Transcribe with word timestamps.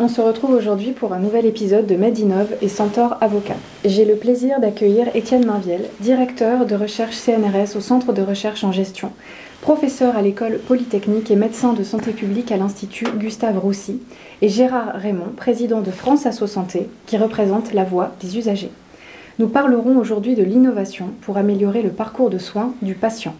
on 0.00 0.08
se 0.08 0.22
retrouve 0.22 0.54
aujourd'hui 0.54 0.92
pour 0.92 1.12
un 1.12 1.18
nouvel 1.18 1.44
épisode 1.44 1.86
de 1.86 1.94
Medinov 1.94 2.54
et 2.62 2.68
Centaure 2.68 3.18
Avocat. 3.20 3.56
J'ai 3.84 4.06
le 4.06 4.14
plaisir 4.14 4.58
d'accueillir 4.58 5.14
Étienne 5.14 5.44
Marviel, 5.44 5.90
directeur 6.00 6.64
de 6.64 6.74
recherche 6.74 7.16
CNRS 7.16 7.76
au 7.76 7.80
Centre 7.80 8.14
de 8.14 8.22
recherche 8.22 8.64
en 8.64 8.72
gestion, 8.72 9.12
professeur 9.60 10.16
à 10.16 10.22
l'école 10.22 10.58
polytechnique 10.58 11.30
et 11.30 11.36
médecin 11.36 11.74
de 11.74 11.84
santé 11.84 12.12
publique 12.12 12.50
à 12.50 12.56
l'Institut 12.56 13.08
Gustave 13.18 13.58
Roussy, 13.58 14.00
et 14.40 14.48
Gérard 14.48 14.94
Raymond, 14.94 15.34
président 15.36 15.82
de 15.82 15.90
France 15.90 16.24
Asso 16.24 16.46
Santé, 16.46 16.88
qui 17.04 17.18
représente 17.18 17.74
la 17.74 17.84
voix 17.84 18.12
des 18.22 18.38
usagers. 18.38 18.72
Nous 19.38 19.48
parlerons 19.48 19.98
aujourd'hui 19.98 20.34
de 20.34 20.42
l'innovation 20.42 21.08
pour 21.20 21.36
améliorer 21.36 21.82
le 21.82 21.90
parcours 21.90 22.30
de 22.30 22.38
soins 22.38 22.72
du 22.80 22.94
patient. 22.94 23.34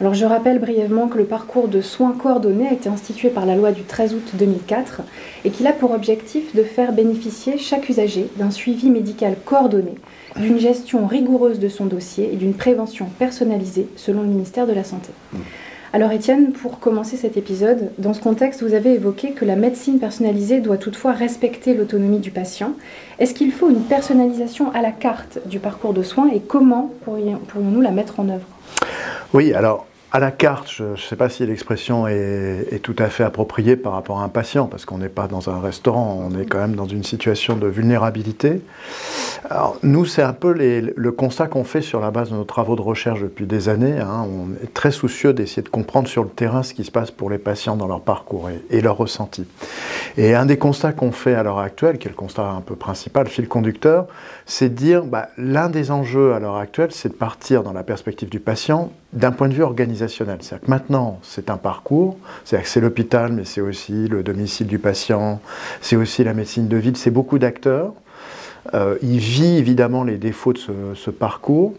Alors 0.00 0.14
je 0.14 0.24
rappelle 0.24 0.58
brièvement 0.58 1.08
que 1.08 1.18
le 1.18 1.26
parcours 1.26 1.68
de 1.68 1.82
soins 1.82 2.12
coordonnés 2.12 2.66
a 2.66 2.72
été 2.72 2.88
institué 2.88 3.28
par 3.28 3.44
la 3.44 3.54
loi 3.54 3.70
du 3.70 3.82
13 3.82 4.14
août 4.14 4.30
2004 4.32 5.02
et 5.44 5.50
qu'il 5.50 5.66
a 5.66 5.74
pour 5.74 5.90
objectif 5.90 6.56
de 6.56 6.62
faire 6.62 6.94
bénéficier 6.94 7.58
chaque 7.58 7.90
usager 7.90 8.30
d'un 8.36 8.50
suivi 8.50 8.88
médical 8.88 9.36
coordonné, 9.44 9.96
d'une 10.36 10.58
gestion 10.58 11.06
rigoureuse 11.06 11.58
de 11.58 11.68
son 11.68 11.84
dossier 11.84 12.30
et 12.32 12.36
d'une 12.36 12.54
prévention 12.54 13.08
personnalisée 13.18 13.88
selon 13.96 14.22
le 14.22 14.28
ministère 14.28 14.66
de 14.66 14.72
la 14.72 14.84
Santé. 14.84 15.10
Alors 15.92 16.12
Étienne, 16.12 16.52
pour 16.52 16.78
commencer 16.78 17.18
cet 17.18 17.36
épisode, 17.36 17.90
dans 17.98 18.14
ce 18.14 18.22
contexte, 18.22 18.62
vous 18.62 18.72
avez 18.72 18.94
évoqué 18.94 19.32
que 19.32 19.44
la 19.44 19.56
médecine 19.56 19.98
personnalisée 19.98 20.60
doit 20.60 20.78
toutefois 20.78 21.12
respecter 21.12 21.74
l'autonomie 21.74 22.20
du 22.20 22.30
patient. 22.30 22.72
Est-ce 23.18 23.34
qu'il 23.34 23.52
faut 23.52 23.68
une 23.68 23.82
personnalisation 23.82 24.72
à 24.72 24.80
la 24.80 24.92
carte 24.92 25.40
du 25.44 25.58
parcours 25.58 25.92
de 25.92 26.02
soins 26.02 26.30
et 26.32 26.40
comment 26.40 26.90
pourrions-nous 27.04 27.80
la 27.82 27.90
mettre 27.90 28.18
en 28.18 28.30
œuvre? 28.30 28.46
Oui, 29.34 29.52
alors 29.52 29.86
à 30.12 30.18
la 30.18 30.32
carte, 30.32 30.68
je 30.70 30.84
ne 30.84 30.96
sais 30.96 31.14
pas 31.14 31.28
si 31.28 31.46
l'expression 31.46 32.08
est, 32.08 32.80
tout 32.82 32.96
à 32.98 33.08
fait 33.08 33.22
appropriée 33.22 33.76
par 33.76 33.92
rapport 33.92 34.18
à 34.18 34.24
un 34.24 34.28
patient, 34.28 34.66
parce 34.66 34.84
qu'on 34.84 34.98
n'est 34.98 35.08
pas 35.08 35.28
dans 35.28 35.50
un 35.50 35.60
restaurant, 35.60 36.28
on 36.28 36.36
est 36.36 36.46
quand 36.46 36.58
même 36.58 36.74
dans 36.74 36.86
une 36.86 37.04
situation 37.04 37.56
de 37.56 37.68
vulnérabilité. 37.68 38.60
Alors, 39.48 39.78
nous, 39.84 40.04
c'est 40.04 40.22
un 40.22 40.32
peu 40.32 40.52
le 40.52 41.12
constat 41.12 41.46
qu'on 41.46 41.62
fait 41.62 41.80
sur 41.80 42.00
la 42.00 42.10
base 42.10 42.30
de 42.30 42.34
nos 42.34 42.44
travaux 42.44 42.74
de 42.74 42.80
recherche 42.80 43.22
depuis 43.22 43.46
des 43.46 43.68
années. 43.68 44.00
Hein. 44.00 44.26
On 44.28 44.64
est 44.64 44.74
très 44.74 44.90
soucieux 44.90 45.32
d'essayer 45.32 45.62
de 45.62 45.68
comprendre 45.68 46.08
sur 46.08 46.24
le 46.24 46.30
terrain 46.30 46.64
ce 46.64 46.74
qui 46.74 46.84
se 46.84 46.90
passe 46.90 47.12
pour 47.12 47.30
les 47.30 47.38
patients 47.38 47.76
dans 47.76 47.86
leur 47.86 48.00
parcours 48.00 48.50
et, 48.50 48.60
et 48.76 48.80
leur 48.80 48.96
ressenti. 48.96 49.46
Et 50.16 50.34
un 50.34 50.46
des 50.46 50.58
constats 50.58 50.92
qu'on 50.92 51.12
fait 51.12 51.34
à 51.34 51.44
l'heure 51.44 51.60
actuelle, 51.60 51.98
qui 51.98 52.08
est 52.08 52.10
le 52.10 52.16
constat 52.16 52.48
un 52.48 52.62
peu 52.62 52.74
principal, 52.74 53.28
fil 53.28 53.46
conducteur, 53.46 54.06
c'est 54.44 54.70
de 54.70 54.74
dire 54.74 55.04
bah, 55.04 55.28
l'un 55.38 55.68
des 55.68 55.92
enjeux 55.92 56.34
à 56.34 56.40
l'heure 56.40 56.56
actuelle, 56.56 56.90
c'est 56.90 57.10
de 57.10 57.14
partir 57.14 57.62
dans 57.62 57.72
la 57.72 57.84
perspective 57.84 58.28
du 58.28 58.40
patient 58.40 58.90
d'un 59.12 59.32
point 59.32 59.48
de 59.48 59.54
vue 59.54 59.62
organisationnel. 59.62 60.38
C'est-à-dire 60.40 60.66
que 60.66 60.70
maintenant, 60.70 61.18
c'est 61.22 61.50
un 61.50 61.56
parcours, 61.56 62.16
c'est-à-dire 62.44 62.64
que 62.64 62.70
c'est 62.70 62.80
l'hôpital, 62.80 63.32
mais 63.32 63.44
c'est 63.44 63.60
aussi 63.60 64.08
le 64.08 64.22
domicile 64.22 64.66
du 64.66 64.78
patient, 64.78 65.40
c'est 65.80 65.96
aussi 65.96 66.22
la 66.22 66.34
médecine 66.34 66.68
de 66.68 66.76
ville, 66.76 66.96
c'est 66.96 67.10
beaucoup 67.10 67.38
d'acteurs. 67.38 67.92
Euh, 68.74 68.96
il 69.02 69.18
vit 69.18 69.56
évidemment 69.56 70.04
les 70.04 70.18
défauts 70.18 70.52
de 70.52 70.58
ce, 70.58 70.72
ce 70.94 71.10
parcours. 71.10 71.74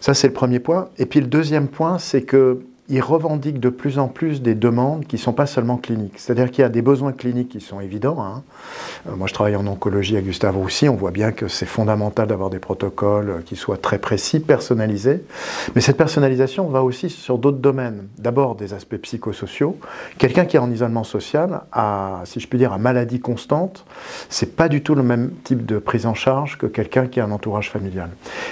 Ça, 0.00 0.14
c'est 0.14 0.28
le 0.28 0.32
premier 0.32 0.60
point. 0.60 0.88
Et 0.98 1.06
puis 1.06 1.20
le 1.20 1.26
deuxième 1.26 1.68
point, 1.68 1.98
c'est 1.98 2.22
que 2.22 2.60
il 2.88 3.00
revendique 3.00 3.58
de 3.58 3.68
plus 3.68 3.98
en 3.98 4.08
plus 4.08 4.42
des 4.42 4.54
demandes 4.54 5.06
qui 5.06 5.16
ne 5.16 5.20
sont 5.20 5.32
pas 5.32 5.46
seulement 5.46 5.76
cliniques. 5.76 6.18
C'est-à-dire 6.18 6.50
qu'il 6.50 6.62
y 6.62 6.64
a 6.64 6.68
des 6.68 6.82
besoins 6.82 7.12
cliniques 7.12 7.48
qui 7.48 7.60
sont 7.60 7.80
évidents. 7.80 8.22
Hein. 8.22 8.42
Euh, 9.08 9.16
moi, 9.16 9.26
je 9.26 9.34
travaille 9.34 9.56
en 9.56 9.66
oncologie 9.66 10.16
à 10.16 10.20
Gustave 10.20 10.56
Roussy. 10.56 10.88
On 10.88 10.94
voit 10.94 11.10
bien 11.10 11.32
que 11.32 11.48
c'est 11.48 11.66
fondamental 11.66 12.28
d'avoir 12.28 12.48
des 12.48 12.60
protocoles 12.60 13.30
euh, 13.30 13.40
qui 13.44 13.56
soient 13.56 13.76
très 13.76 13.98
précis, 13.98 14.38
personnalisés. 14.38 15.24
Mais 15.74 15.80
cette 15.80 15.96
personnalisation 15.96 16.68
va 16.68 16.84
aussi 16.84 17.10
sur 17.10 17.38
d'autres 17.38 17.58
domaines. 17.58 18.06
D'abord, 18.18 18.54
des 18.54 18.72
aspects 18.72 18.96
psychosociaux. 18.96 19.78
Quelqu'un 20.18 20.44
qui 20.44 20.56
est 20.56 20.60
en 20.60 20.70
isolement 20.70 21.04
social, 21.04 21.62
si 22.24 22.40
je 22.40 22.46
puis 22.46 22.58
dire, 22.58 22.72
à 22.72 22.78
maladie 22.78 23.20
constante, 23.20 23.84
c'est 24.28 24.54
pas 24.54 24.68
du 24.68 24.82
tout 24.82 24.94
le 24.94 25.02
même 25.02 25.32
type 25.44 25.66
de 25.66 25.78
prise 25.78 26.06
en 26.06 26.14
charge 26.14 26.56
que 26.56 26.66
quelqu'un 26.66 27.06
qui 27.06 27.20
a 27.20 27.24
un 27.24 27.30
entourage 27.30 27.70
familial. 27.70 28.10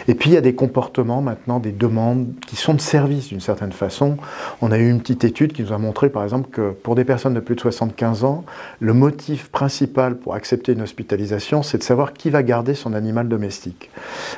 Et 0.08 0.14
puis, 0.14 0.30
il 0.30 0.32
y 0.34 0.36
a 0.36 0.40
des 0.40 0.54
comportements 0.54 1.22
maintenant, 1.22 1.60
des 1.60 1.72
demandes 1.72 2.26
qui 2.46 2.56
sont 2.56 2.74
de 2.74 2.80
service 2.80 3.28
d'une 3.28 3.40
certaine 3.40 3.72
façon 3.72 4.16
on 4.60 4.72
a 4.72 4.78
eu 4.78 4.88
une 4.88 5.00
petite 5.00 5.24
étude 5.24 5.52
qui 5.52 5.62
nous 5.62 5.72
a 5.72 5.78
montré, 5.78 6.08
par 6.08 6.22
exemple, 6.24 6.50
que 6.50 6.70
pour 6.70 6.94
des 6.94 7.04
personnes 7.04 7.34
de 7.34 7.40
plus 7.40 7.54
de 7.54 7.60
75 7.60 8.24
ans, 8.24 8.44
le 8.80 8.92
motif 8.92 9.48
principal 9.48 10.16
pour 10.16 10.34
accepter 10.34 10.72
une 10.72 10.82
hospitalisation, 10.82 11.62
c'est 11.62 11.78
de 11.78 11.82
savoir 11.82 12.12
qui 12.12 12.30
va 12.30 12.42
garder 12.42 12.74
son 12.74 12.94
animal 12.94 13.28
domestique. 13.28 13.90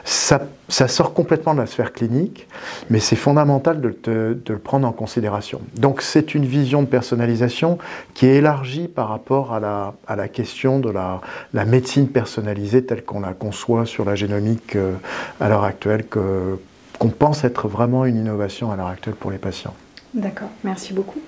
Ça, 0.04 0.40
sort 0.68 1.14
complètement 1.14 1.54
de 1.54 1.60
la 1.60 1.66
sphère 1.66 1.92
clinique, 1.92 2.48
mais 2.90 3.00
c'est 3.00 3.16
fondamental 3.16 3.80
de, 3.80 4.38
le 4.48 4.58
prendre 4.58 4.86
en 4.86 4.92
considération. 4.92 5.60
Donc 5.76 6.02
c'est 6.02 6.34
une 6.34 6.44
vision 6.44 6.82
de 6.82 6.88
personnalisation 6.88 7.78
qui 8.14 8.26
est 8.26 8.36
élargie 8.36 8.88
par 8.88 9.08
rapport 9.08 9.52
à 9.54 9.60
la, 9.60 10.28
question 10.28 10.78
de 10.78 10.90
la, 10.90 11.20
médecine 11.64 12.08
personnalisée 12.08 12.84
telle 12.84 13.04
qu'on 13.04 13.20
la 13.20 13.32
conçoit 13.32 13.86
sur 13.86 14.04
la 14.04 14.14
génomique 14.14 14.76
euh, 14.76 14.94
à 15.40 15.48
l'heure 15.48 15.64
actuelle, 15.64 16.04
qu'on 16.98 17.08
pense 17.08 17.44
être 17.44 17.68
vraiment 17.68 18.04
une 18.04 18.16
innovation 18.16 18.70
à 18.70 18.76
l'heure 18.76 18.88
actuelle 18.88 19.14
pour 19.14 19.30
les 19.30 19.38
patients. 19.38 19.74
D'accord, 20.14 20.48
merci 20.64 20.92
beaucoup. 20.92 21.20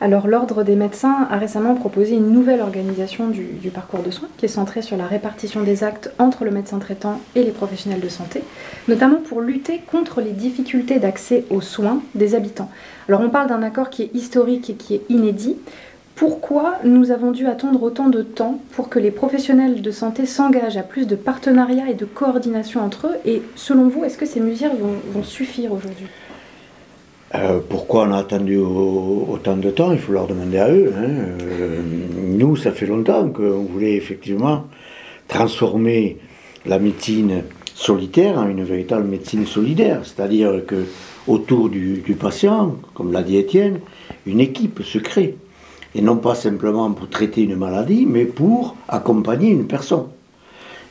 Alors 0.00 0.28
l'Ordre 0.28 0.62
des 0.62 0.76
médecins 0.76 1.26
a 1.28 1.38
récemment 1.38 1.74
proposé 1.74 2.14
une 2.14 2.30
nouvelle 2.30 2.60
organisation 2.60 3.28
du, 3.28 3.70
parcours 3.74 4.02
de 4.04 4.12
soins 4.12 4.28
qui 4.36 4.44
est 4.44 4.48
centrée 4.48 4.80
sur 4.80 4.96
la 4.96 5.06
répartition 5.06 5.62
des 5.62 5.82
actes 5.82 6.12
entre 6.20 6.44
le 6.44 6.52
médecin 6.52 6.78
traitant 6.78 7.20
et 7.34 7.42
les 7.42 7.50
professionnels 7.50 8.00
de 8.00 8.08
santé, 8.08 8.44
notamment 8.86 9.16
pour 9.16 9.40
lutter 9.40 9.80
contre 9.90 10.20
les 10.20 10.30
difficultés 10.30 11.00
d'accès 11.00 11.44
aux 11.50 11.60
soins 11.60 12.00
des 12.14 12.36
habitants. 12.36 12.70
Alors 13.08 13.22
on 13.22 13.28
parle 13.28 13.48
d'un 13.48 13.62
accord 13.62 13.90
qui 13.90 14.02
est 14.02 14.14
historique 14.14 14.70
et 14.70 14.74
qui 14.74 14.94
est 14.94 15.02
inédit. 15.08 15.56
Pourquoi 16.18 16.78
nous 16.82 17.12
avons 17.12 17.30
dû 17.30 17.46
attendre 17.46 17.80
autant 17.80 18.08
de 18.08 18.22
temps 18.22 18.60
pour 18.72 18.88
que 18.88 18.98
les 18.98 19.12
professionnels 19.12 19.82
de 19.82 19.90
santé 19.92 20.26
s'engagent 20.26 20.76
à 20.76 20.82
plus 20.82 21.06
de 21.06 21.14
partenariat 21.14 21.88
et 21.88 21.94
de 21.94 22.04
coordination 22.04 22.80
entre 22.80 23.06
eux 23.06 23.16
Et 23.24 23.40
selon 23.54 23.88
vous, 23.88 24.02
est-ce 24.02 24.18
que 24.18 24.26
ces 24.26 24.40
mesures 24.40 24.72
vont 24.74 25.22
suffire 25.22 25.70
aujourd'hui? 25.72 26.08
Euh, 27.36 27.60
pourquoi 27.68 28.08
on 28.08 28.12
a 28.12 28.18
attendu 28.18 28.56
autant 28.56 29.56
de 29.56 29.70
temps? 29.70 29.92
Il 29.92 30.00
faut 30.00 30.12
leur 30.12 30.26
demander 30.26 30.58
à 30.58 30.72
eux. 30.72 30.92
Hein. 30.96 31.06
Euh, 31.40 31.82
nous, 32.20 32.56
ça 32.56 32.72
fait 32.72 32.86
longtemps 32.86 33.28
qu'on 33.28 33.62
voulait 33.62 33.94
effectivement 33.94 34.64
transformer 35.28 36.16
la 36.66 36.80
médecine 36.80 37.44
solitaire 37.76 38.38
en 38.38 38.48
une 38.48 38.64
véritable 38.64 39.06
médecine 39.06 39.46
solidaire, 39.46 40.00
c'est-à-dire 40.02 40.66
que 40.66 40.84
autour 41.28 41.68
du 41.68 42.16
patient, 42.18 42.74
comme 42.94 43.12
l'a 43.12 43.22
dit 43.22 43.36
Étienne, 43.36 43.78
une 44.26 44.40
équipe 44.40 44.82
se 44.82 44.98
crée, 44.98 45.36
et 45.94 46.02
non 46.02 46.16
pas 46.16 46.34
simplement 46.34 46.90
pour 46.90 47.08
traiter 47.08 47.42
une 47.42 47.56
maladie, 47.56 48.06
mais 48.06 48.24
pour 48.24 48.76
accompagner 48.88 49.50
une 49.50 49.66
personne. 49.66 50.06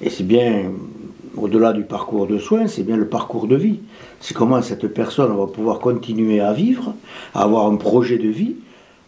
Et 0.02 0.10
c'est 0.10 0.24
bien 0.24 0.72
au-delà 1.36 1.74
du 1.74 1.84
parcours 1.84 2.28
de 2.28 2.40
soins, 2.40 2.68
c'est 2.68 2.84
bien 2.84 2.98
le 2.98 3.08
parcours 3.08 3.48
de 3.48 3.56
vie. 3.56 3.80
C'est 4.20 4.34
comment 4.34 4.62
cette 4.62 4.88
personne 4.88 5.36
va 5.38 5.48
pouvoir 5.48 5.80
continuer 5.80 6.40
à 6.40 6.52
vivre, 6.54 6.94
à 7.34 7.44
avoir 7.44 7.68
un 7.68 7.76
projet 7.76 8.18
de 8.18 8.30
vie 8.30 8.56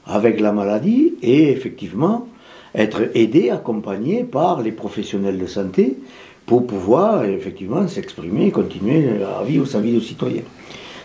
avec 0.05 0.39
la 0.39 0.51
maladie 0.51 1.16
et 1.22 1.50
effectivement 1.51 2.27
être 2.75 3.09
aidé, 3.16 3.50
accompagné 3.50 4.23
par 4.23 4.61
les 4.61 4.71
professionnels 4.71 5.39
de 5.39 5.47
santé 5.47 5.97
pour 6.45 6.66
pouvoir 6.66 7.25
effectivement 7.25 7.88
s'exprimer 7.88 8.47
et 8.47 8.51
continuer 8.51 9.23
à 9.23 9.44
vivre 9.44 9.66
sa 9.67 9.79
vie 9.79 9.94
de 9.94 10.00
citoyen. 10.00 10.41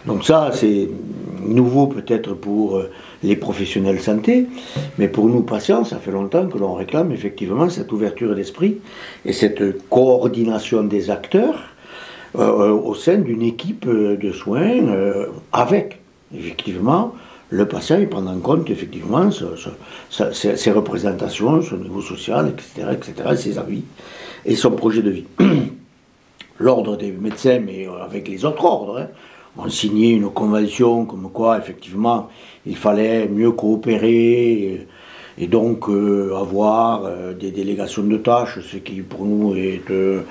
Donc 0.07 0.25
ça, 0.25 0.51
c'est 0.53 0.89
nouveau 1.47 1.87
peut-être 1.87 2.35
pour 2.35 2.77
euh, 2.77 2.91
les 3.25 3.37
professionnels 3.37 4.01
santé, 4.01 4.47
mais 4.99 5.09
pour 5.09 5.29
nous 5.29 5.43
patients, 5.43 5.85
ça 5.85 5.97
fait 5.97 6.13
longtemps 6.13 6.47
que 6.47 6.59
l'on 6.59 6.75
réclame 6.75 7.11
effectivement 7.11 7.69
cette 7.69 7.91
ouverture 7.91 8.35
d'esprit 8.35 8.79
et 9.25 9.33
cette 9.33 9.89
coordination 9.89 10.85
des 10.85 11.11
acteurs 11.11 11.59
euh, 12.37 12.43
euh, 12.43 12.73
au 12.73 12.95
sein 12.95 13.17
d'une 13.17 13.43
équipe 13.43 13.89
de 13.89 14.33
soins 14.33 14.81
avec 15.53 15.99
effectivement 16.37 17.15
le 17.51 17.69
patient 17.69 17.99
et 17.99 18.07
prendre 18.07 18.31
en 18.31 18.41
compte 18.41 18.69
effectivement 18.69 19.31
ses, 19.31 20.71
représentations, 20.73 21.63
son 21.63 21.77
niveau 21.77 22.01
social, 22.01 22.49
etc., 22.49 22.89
etc., 22.93 23.37
ses 23.37 23.59
avis 23.59 23.85
et 24.45 24.57
son 24.57 24.73
projet 24.73 25.03
de 25.03 25.11
vie. 25.11 25.25
L'ordre 26.59 26.97
des 26.97 27.13
médecins, 27.13 27.61
mais 27.65 27.87
avec 28.05 28.29
les 28.29 28.45
autres 28.45 28.65
ordres, 28.65 28.99
hein, 28.99 29.09
ont 29.57 29.69
signé 29.69 30.11
une 30.11 30.31
convention 30.31 31.05
comme 31.05 31.31
quoi, 31.33 31.59
effectivement, 31.59 32.29
il 32.67 32.77
fallait 32.77 33.29
mieux 33.29 33.53
coopérer 33.53 34.87
et, 35.39 35.47
donc 35.47 35.89
euh, 35.89 36.35
avoir 36.37 37.05
euh, 37.05 37.35
des 37.35 37.51
délégations 37.51 38.03
de 38.03 38.17
tâches, 38.17 38.61
ce 38.61 38.77
qui 38.77 39.03
pour 39.03 39.25
nous 39.25 39.57
est 39.57 39.91
euh, 39.91 40.23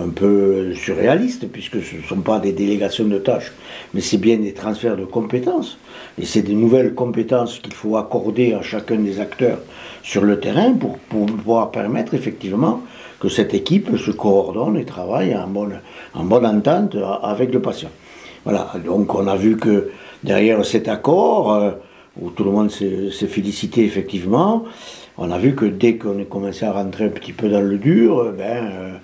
un 0.00 0.08
peu 0.08 0.72
surréaliste, 0.74 1.50
puisque 1.50 1.82
ce 1.82 1.96
ne 1.96 2.02
sont 2.02 2.20
pas 2.20 2.38
des 2.38 2.52
délégations 2.52 3.04
de 3.04 3.18
tâches, 3.18 3.52
mais 3.92 4.00
c'est 4.00 4.18
bien 4.18 4.36
des 4.36 4.52
transferts 4.52 4.96
de 4.96 5.04
compétences. 5.04 5.78
Et 6.18 6.24
c'est 6.24 6.42
des 6.42 6.54
nouvelles 6.54 6.94
compétences 6.94 7.58
qu'il 7.58 7.74
faut 7.74 7.96
accorder 7.96 8.54
à 8.54 8.62
chacun 8.62 8.96
des 8.96 9.20
acteurs 9.20 9.58
sur 10.02 10.22
le 10.22 10.40
terrain 10.40 10.72
pour, 10.72 10.98
pouvoir 10.98 11.70
permettre 11.70 12.14
effectivement 12.14 12.82
que 13.20 13.28
cette 13.28 13.54
équipe 13.54 13.96
se 13.96 14.10
coordonne 14.10 14.76
et 14.76 14.84
travaille 14.84 15.36
en 15.36 16.24
bonne 16.24 16.46
entente 16.46 16.96
avec 17.22 17.52
le 17.52 17.60
patient. 17.60 17.90
Voilà, 18.44 18.72
donc 18.84 19.14
on 19.14 19.26
a 19.28 19.36
vu 19.36 19.56
que 19.56 19.90
derrière 20.24 20.64
cet 20.64 20.88
accord, 20.88 21.52
euh, 21.52 21.70
où 22.20 22.30
tout 22.30 22.44
le 22.44 22.50
monde 22.50 22.70
s'est 22.70 23.26
félicité 23.26 23.84
effectivement, 23.84 24.64
on 25.16 25.30
a 25.30 25.38
vu 25.38 25.54
que 25.54 25.64
dès 25.64 25.96
qu'on 25.96 26.18
est 26.18 26.28
commencé 26.28 26.64
à 26.64 26.72
rentrer 26.72 27.04
un 27.04 27.10
petit 27.10 27.32
peu 27.32 27.48
dans 27.48 27.60
le 27.60 27.78
dur, 27.78 28.32
ben, 28.36 29.00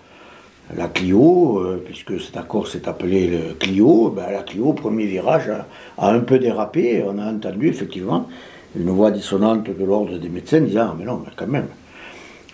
la 0.76 0.88
Clio, 0.88 1.62
puisque 1.84 2.20
cet 2.20 2.36
accord 2.36 2.66
s'est 2.66 2.88
appelé 2.88 3.28
le 3.28 3.54
Clio, 3.54 4.10
ben, 4.10 4.30
la 4.30 4.42
Clio, 4.42 4.72
premier 4.72 5.06
virage, 5.06 5.50
a, 5.96 6.10
un 6.10 6.20
peu 6.20 6.38
dérapé. 6.38 7.04
On 7.06 7.18
a 7.18 7.30
entendu 7.30 7.68
effectivement 7.68 8.26
une 8.76 8.90
voix 8.90 9.10
dissonante 9.10 9.64
de 9.64 9.84
l'ordre 9.84 10.18
des 10.18 10.28
médecins 10.28 10.60
disant 10.60 10.88
ah, 10.90 10.96
Mais 10.98 11.04
non, 11.04 11.22
quand 11.36 11.46
même, 11.46 11.68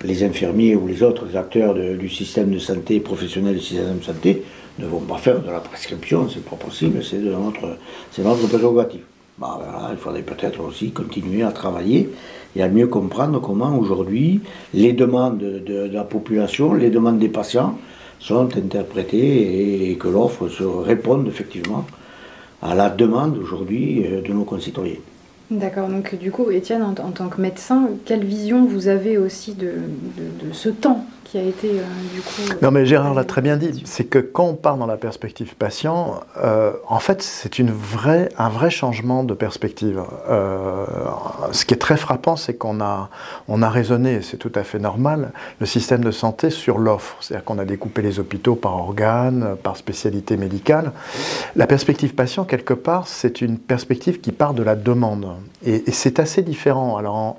les 0.05 0.23
infirmiers 0.23 0.77
ou 0.77 0.87
les 0.87 1.03
autres 1.03 1.37
acteurs 1.37 1.75
du 1.75 2.09
système 2.09 2.51
de 2.51 2.59
santé, 2.59 3.01
professionnels 3.01 3.55
du 3.55 3.61
système 3.61 3.99
de 3.99 4.05
santé, 4.05 4.43
ne 4.79 4.87
vont 4.87 5.01
pas 5.01 5.19
faire 5.19 5.41
de 5.41 5.51
la 5.51 5.61
prescription, 5.61 6.29
c'est 6.29 6.45
pas 6.45 6.57
possible, 6.57 7.03
c'est 7.05 7.19
notre, 7.19 7.79
notre 8.19 8.47
prérogative. 8.49 9.03
Bah, 9.39 9.91
il 9.91 9.97
faudrait 9.97 10.23
peut-être 10.23 10.61
aussi 10.61 10.93
continuer 10.93 11.43
à 11.43 11.51
travailler 11.51 12.11
et 12.55 12.63
à 12.63 12.69
mieux 12.69 12.87
comprendre 12.87 13.41
comment 13.41 13.77
aujourd'hui 13.77 14.41
les 14.73 14.93
demandes 14.93 15.39
de, 15.39 15.91
la 15.93 16.05
population, 16.05 16.75
les 16.75 16.91
demandes 16.91 17.19
des 17.19 17.29
patients 17.29 17.77
sont 18.21 18.57
interprétées 18.57 19.91
et 19.91 19.97
que 19.97 20.09
l'offre 20.09 20.49
se 20.49 20.63
réponde 20.63 21.27
effectivement 21.27 21.85
à 22.63 22.75
la 22.75 22.91
demande 22.91 23.37
aujourd'hui 23.39 24.07
euh, 24.07 24.23
de 24.23 24.33
nos 24.33 24.45
concitoyens. 24.45 25.01
D'accord, 25.51 25.89
donc 25.89 26.15
du 26.15 26.31
coup, 26.31 26.51
Étienne, 26.51 26.83
en, 26.83 26.93
tant 26.93 27.29
que 27.29 27.41
médecin, 27.41 27.89
quelle 28.05 28.25
vision 28.25 28.65
vous 28.65 28.89
avez 28.89 29.19
aussi 29.19 29.55
de 29.55 29.73
ce 30.53 30.69
temps 30.69 31.07
a 31.39 31.43
été 31.43 31.71
euh, 31.71 31.83
du 32.15 32.21
coup. 32.21 32.43
Euh, 32.51 32.55
non, 32.63 32.71
mais 32.71 32.87
Gérard 32.87 33.15
l'a 33.15 33.25
très 33.25 33.43
bien 33.43 33.57
dit, 33.57 33.83
c'est 33.85 34.05
que 34.05 34.19
quand 34.19 34.45
on 34.45 34.55
part 34.55 34.77
dans 34.77 34.87
la 34.87 34.97
perspective 34.97 35.55
patient, 35.57 36.21
euh, 36.43 36.73
en 36.89 36.99
fait, 36.99 37.23
c'est 37.23 37.59
une 37.59 37.71
vraie, 37.71 38.29
un 38.39 38.49
vrai 38.49 38.71
changement 38.71 39.25
de 39.25 39.35
perspective. 39.35 40.03
ce 41.53 41.65
qui 41.65 41.75
est 41.75 41.79
très 41.79 41.97
frappant, 41.97 42.37
c'est 42.37 42.55
qu'on 42.55 42.81
a, 42.81 43.11
on 43.49 43.63
a 43.63 43.69
raisonné, 43.69 44.23
c'est 44.23 44.37
tout 44.37 44.53
à 44.55 44.65
fait 44.65 44.79
normal, 44.79 45.33
le 45.61 45.67
système 45.67 46.03
de 46.03 46.11
santé 46.11 46.51
sur 46.51 46.79
l'offre. 46.79 47.17
C'est-à-dire 47.21 47.45
qu'on 47.45 47.59
a 47.59 47.65
découpé 47.65 48.03
les 48.03 48.19
hôpitaux 48.19 48.55
par 48.55 48.77
organes, 48.77 49.57
par 49.63 49.77
spécialité 49.77 50.37
médicale. 50.37 50.93
La 51.57 51.67
perspective 51.67 52.15
patient, 52.15 52.45
quelque 52.45 52.75
part, 52.75 53.09
c'est 53.09 53.41
une 53.41 53.59
perspective 53.59 54.21
qui 54.21 54.33
part 54.33 54.55
de 54.55 54.63
la 54.63 54.77
demande. 54.77 55.34
Et, 55.65 55.91
c'est 55.93 56.19
assez 56.19 56.43
différent. 56.43 56.97
Alors, 56.97 57.37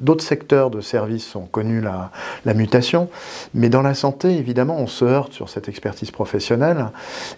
d'autres 0.00 0.24
secteurs 0.24 0.70
de 0.70 0.80
services 0.80 1.34
ont 1.36 1.46
connu 1.46 1.80
la, 1.80 2.10
mutation. 2.54 3.08
Mais 3.54 3.68
dans 3.68 3.82
la 3.82 3.94
santé, 3.94 4.36
évidemment, 4.36 4.76
on 4.78 4.86
se 4.86 5.04
heurte 5.04 5.32
sur 5.32 5.48
cette 5.48 5.68
expertise 5.68 6.10
professionnelle. 6.10 6.86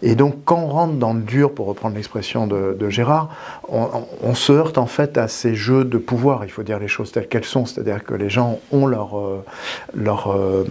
Et 0.03 0.15
donc, 0.15 0.37
quand 0.45 0.59
on 0.59 0.69
rentre 0.69 0.95
dans 0.95 1.13
le 1.13 1.23
dur, 1.23 1.53
pour 1.55 1.67
reprendre 1.67 1.95
l'expression 1.97 2.47
de, 2.47 2.91
Gérard, 2.91 3.31
on, 3.69 4.35
se 4.35 4.53
heurte 4.53 4.79
en 4.79 4.87
fait 4.87 5.17
à 5.17 5.29
ces 5.29 5.55
jeux 5.55 5.85
de 5.85 5.99
pouvoir. 5.99 6.45
Il 6.45 6.51
faut 6.51 6.63
dire 6.63 6.79
les 6.79 6.89
choses 6.89 7.13
telles 7.13 7.29
qu'elles 7.29 7.45
sont. 7.45 7.67
C'est-à-dire 7.67 8.05
que 8.05 8.15
les 8.15 8.31
gens 8.31 8.59
ont 8.73 8.87
leur, 8.87 9.19
euh, 9.19 9.45
leur 9.95 10.33
euh, 10.33 10.65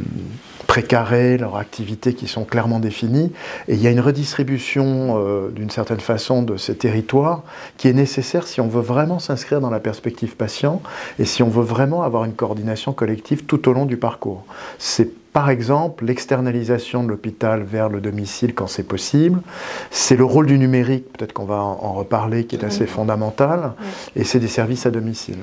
précarés, 0.67 1.37
leurs 1.37 1.57
activités 1.57 2.13
qui 2.13 2.27
sont 2.27 2.45
clairement 2.45 2.79
définies. 2.79 3.31
Et 3.67 3.75
il 3.75 3.81
y 3.81 3.87
a 3.87 3.91
une 3.91 3.99
redistribution, 3.99 5.15
euh, 5.17 5.49
d'une 5.49 5.69
certaine 5.69 5.99
façon, 5.99 6.43
de 6.43 6.57
ces 6.57 6.75
territoires 6.75 7.43
qui 7.77 7.87
est 7.87 7.93
nécessaire 7.93 8.47
si 8.47 8.61
on 8.61 8.67
veut 8.67 8.81
vraiment 8.81 9.19
s'inscrire 9.19 9.61
dans 9.61 9.69
la 9.69 9.79
perspective 9.79 10.35
patient 10.35 10.81
et 11.19 11.25
si 11.25 11.43
on 11.43 11.49
veut 11.49 11.63
vraiment 11.63 12.03
avoir 12.03 12.25
une 12.25 12.33
coordination 12.33 12.93
collective 12.93 13.45
tout 13.45 13.69
au 13.69 13.73
long 13.73 13.85
du 13.85 13.97
parcours. 13.97 14.45
C'est 14.79 15.11
par 15.33 15.49
exemple, 15.49 16.05
l'externalisation 16.05 17.03
de 17.03 17.09
l'hôpital 17.09 17.63
vers 17.63 17.89
le 17.89 18.01
domicile 18.01 18.53
quand 18.53 18.67
c'est 18.67 18.83
possible. 18.83 19.41
C'est 19.89 20.15
le 20.15 20.23
rôle 20.23 20.45
du 20.45 20.59
numérique, 20.59 21.11
peut-être 21.11 21.33
qu'on 21.33 21.45
va 21.45 21.55
en 21.55 21.93
reparler, 21.93 22.45
qui 22.45 22.55
est 22.55 22.63
assez 22.63 22.85
fondamental. 22.85 23.73
Et 24.15 24.25
c'est 24.25 24.39
des 24.39 24.47
services 24.47 24.85
à 24.85 24.91
domicile. 24.91 25.39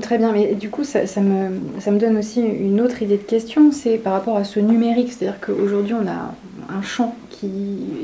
Très 0.00 0.18
bien, 0.18 0.32
mais 0.32 0.54
du 0.54 0.70
coup, 0.70 0.84
ça, 0.84 1.00
me, 1.20 1.48
me, 1.50 1.98
donne 1.98 2.16
aussi 2.16 2.40
une 2.40 2.80
autre 2.80 3.02
idée 3.02 3.16
de 3.16 3.22
question, 3.22 3.72
c'est 3.72 3.98
par 3.98 4.12
rapport 4.12 4.36
à 4.36 4.44
ce 4.44 4.60
numérique, 4.60 5.12
c'est-à-dire 5.12 5.40
qu'aujourd'hui, 5.40 5.94
on 5.94 6.06
a 6.06 6.34
un 6.72 6.82
champ 6.82 7.16
qui 7.30 7.46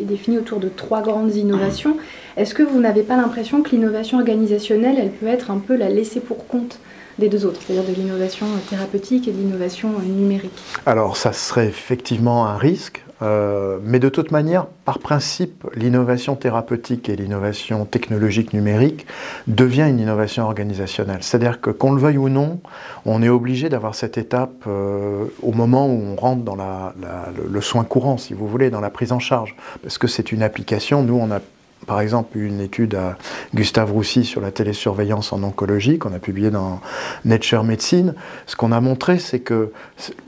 est 0.01 0.05
défini 0.05 0.39
autour 0.39 0.59
de 0.59 0.69
trois 0.69 1.03
grandes 1.03 1.35
innovations. 1.37 1.97
Est-ce 2.37 2.55
que 2.55 2.63
vous 2.63 2.81
n'avez 2.81 3.03
pas 3.03 3.17
l'impression 3.17 3.63
que 3.63 3.71
l'innovation 3.71 4.19
organisationnelle, 4.19 4.97
elle 4.99 5.11
peut 5.11 5.27
être 5.27 5.51
un 5.51 5.59
peu 5.59 5.77
la 5.77 5.89
laissée 5.89 6.21
pour 6.21 6.47
compte 6.47 6.81
des 7.19 7.29
deux 7.29 7.47
autres, 7.47 7.61
c'est-à-dire 7.65 7.89
de 7.89 7.95
l'innovation 7.95 8.47
thérapeutique 8.69 9.29
et 9.29 9.33
de 9.33 9.39
l'innovation 9.39 9.91
numérique? 10.01 10.63
Alors, 10.87 11.17
ça 11.17 11.33
serait 11.33 11.67
effectivement 11.67 12.47
un 12.47 12.57
risque. 12.57 13.05
Euh, 13.23 13.79
mais 13.83 13.99
de 13.99 14.09
toute 14.09 14.31
manière, 14.31 14.67
par 14.85 14.99
principe, 14.99 15.67
l'innovation 15.75 16.37
thérapeutique 16.37 17.09
et 17.09 17.17
l'innovation 17.17 17.85
technologique 17.85 18.53
numérique 18.53 19.07
devient 19.47 19.87
une 19.89 19.99
innovation 19.99 20.45
organisationnelle. 20.45 21.23
C'est-à-dire 21.23 21.61
que 21.61 21.71
qu'on 21.71 21.93
le 21.93 22.01
veuille 22.01 22.19
ou 22.19 22.29
non, 22.29 22.61
on 23.05 23.23
est 23.23 23.29
obligé 23.29 23.69
d'avoir 23.69 23.95
cette 23.95 24.19
étape 24.19 24.65
euh, 24.67 25.25
au 25.43 25.53
moment 25.53 25.87
où 25.87 26.01
on 26.13 26.17
rentre 26.17 26.43
dans 26.43 26.57
le, 26.57 27.61
soin 27.61 27.85
courant, 27.85 28.19
si 28.19 28.35
vous 28.35 28.47
voulez, 28.47 28.71
dans 28.71 28.81
la 28.81 28.91
prise 28.91 29.13
en 29.13 29.19
charge. 29.19 29.57
Parce 29.83 29.99
que 29.99 30.07
c'est 30.07 30.33
une 30.33 30.43
application, 30.43 31.03
nous 31.03 31.17
on 31.17 31.31
a 31.31 31.41
par 31.89 32.01
exemple 32.03 32.37
une 32.39 32.61
étude 32.61 32.95
à 32.95 33.17
Gustave 33.55 33.91
Roussy 33.91 34.25
sur 34.25 34.43
la 34.43 34.53
télésurveillance 34.53 35.33
en 35.33 35.43
oncologie 35.43 35.99
qu'on 35.99 36.13
a 36.13 36.19
publiée 36.19 36.51
dans 36.51 36.81
Nature 37.25 37.65
Medicine. 37.65 38.15
Ce 38.47 38.55
qu'on 38.57 38.73
a 38.73 38.81
montré, 38.81 39.19
c'est 39.19 39.41
que 39.41 39.73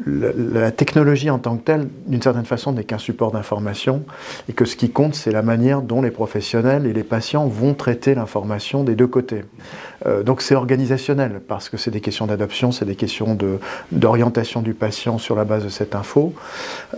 la 0.06 0.70
technologie 0.70 1.28
en 1.28 1.38
tant 1.38 1.58
que 1.58 1.62
telle, 1.62 1.88
d'une 2.06 2.22
certaine 2.22 2.46
façon, 2.46 2.72
n'est 2.72 2.84
qu'un 2.84 2.98
support 2.98 3.30
d'information 3.30 4.02
et 4.48 4.54
que 4.54 4.64
ce 4.64 4.74
qui 4.74 4.90
compte, 4.90 5.14
c'est 5.14 5.32
la 5.32 5.42
manière 5.42 5.82
dont 5.82 6.00
les 6.00 6.10
professionnels 6.10 6.86
et 6.86 6.94
les 6.94 7.04
patients 7.04 7.46
vont 7.46 7.74
traiter 7.74 8.14
l'information 8.14 8.82
des 8.82 8.96
deux 8.96 9.06
côtés. 9.06 9.44
Euh, 10.06 10.22
donc 10.22 10.42
c'est 10.42 10.54
organisationnel 10.54 11.40
parce 11.46 11.68
que 11.68 11.76
c'est 11.76 11.90
des 11.90 12.00
questions 12.00 12.26
d'adoption, 12.26 12.72
c'est 12.72 12.84
des 12.84 12.94
questions 12.94 13.36
d'orientation 13.92 14.62
du 14.62 14.74
patient 14.74 15.18
sur 15.18 15.36
la 15.36 15.44
base 15.44 15.64
de 15.64 15.68
cette 15.68 15.94
info. 15.94 16.32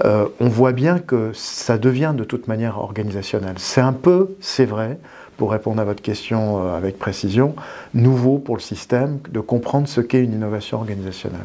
Euh, 0.05 0.27
on 0.41 0.49
voit 0.49 0.73
bien 0.73 0.99
que 0.99 1.31
ça 1.35 1.79
devient 1.79 2.15
de 2.17 2.25
toute 2.25 2.49
manière 2.49 2.79
organisationnel. 2.79 3.55
C'est 3.59 3.81
un 3.81 3.93
peu, 3.93 4.37
c'est 4.41 4.65
vrai, 4.65 4.99
pour 5.37 5.53
répondre 5.53 5.81
à 5.81 5.85
votre 5.85 6.03
question 6.03 6.65
euh, 6.65 6.77
avec 6.77 6.99
précision, 6.99 7.55
nouveau 7.95 8.39
pour 8.39 8.57
le 8.57 8.63
système 8.63 9.19
de 9.31 9.41
comprendre 9.41 9.89
ce 9.89 10.01
qu'est 10.01 10.23
une 10.23 10.35
innovation 10.35 10.79
organisationnelle. 10.79 11.41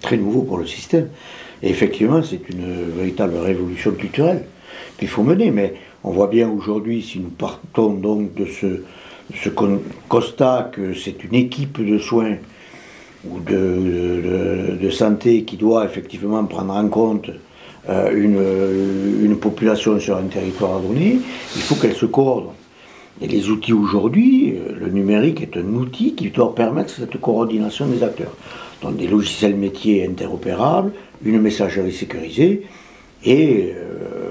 Très 0.00 0.16
nouveau 0.16 0.42
pour 0.42 0.58
le 0.58 0.66
système. 0.66 1.08
Et 1.62 1.70
effectivement, 1.70 2.22
c'est 2.22 2.48
une 2.48 2.90
véritable 2.90 3.36
révolution 3.36 3.92
culturelle 3.92 4.44
qu'il 4.98 5.08
faut 5.08 5.22
mener. 5.22 5.50
Mais 5.50 5.74
on 6.04 6.10
voit 6.10 6.26
bien 6.26 6.48
aujourd'hui, 6.48 7.02
si 7.02 7.20
nous 7.20 7.30
partons 7.30 7.94
donc 7.94 8.34
de 8.34 8.46
ce, 8.46 8.82
ce 9.34 9.48
constat 10.08 10.70
que 10.72 10.94
c'est 10.94 11.24
une 11.24 11.34
équipe 11.34 11.84
de 11.84 11.98
soins 11.98 12.36
ou 13.28 13.38
de, 13.40 14.90
santé 14.90 15.44
qui 15.44 15.56
doit 15.56 15.84
effectivement 15.84 16.44
prendre 16.44 16.74
en 16.74 16.88
compte 16.88 17.30
euh, 17.88 18.12
une, 18.14 19.36
population 19.36 19.98
sur 19.98 20.16
un 20.16 20.24
territoire 20.24 20.78
donné, 20.78 21.18
il 21.56 21.62
faut 21.62 21.74
qu'elle 21.74 21.96
se 21.96 22.06
coordonne. 22.06 22.52
Et 23.20 23.26
les 23.26 23.48
outils 23.48 23.72
aujourd'hui, 23.72 24.54
euh, 24.54 24.76
le 24.78 24.88
numérique 24.88 25.40
est 25.42 25.56
un 25.56 25.74
outil 25.74 26.14
qui 26.14 26.30
doit 26.30 26.54
permettre 26.54 26.90
cette 26.90 27.20
coordination 27.20 27.86
des 27.86 28.02
acteurs. 28.04 28.36
Donc 28.82 28.96
des 28.96 29.08
logiciels 29.08 29.56
métiers 29.56 30.06
interopérables, 30.06 30.92
une 31.24 31.40
messagerie 31.40 31.92
sécurisée 31.92 32.62
et 33.24 33.72
euh, 33.74 34.21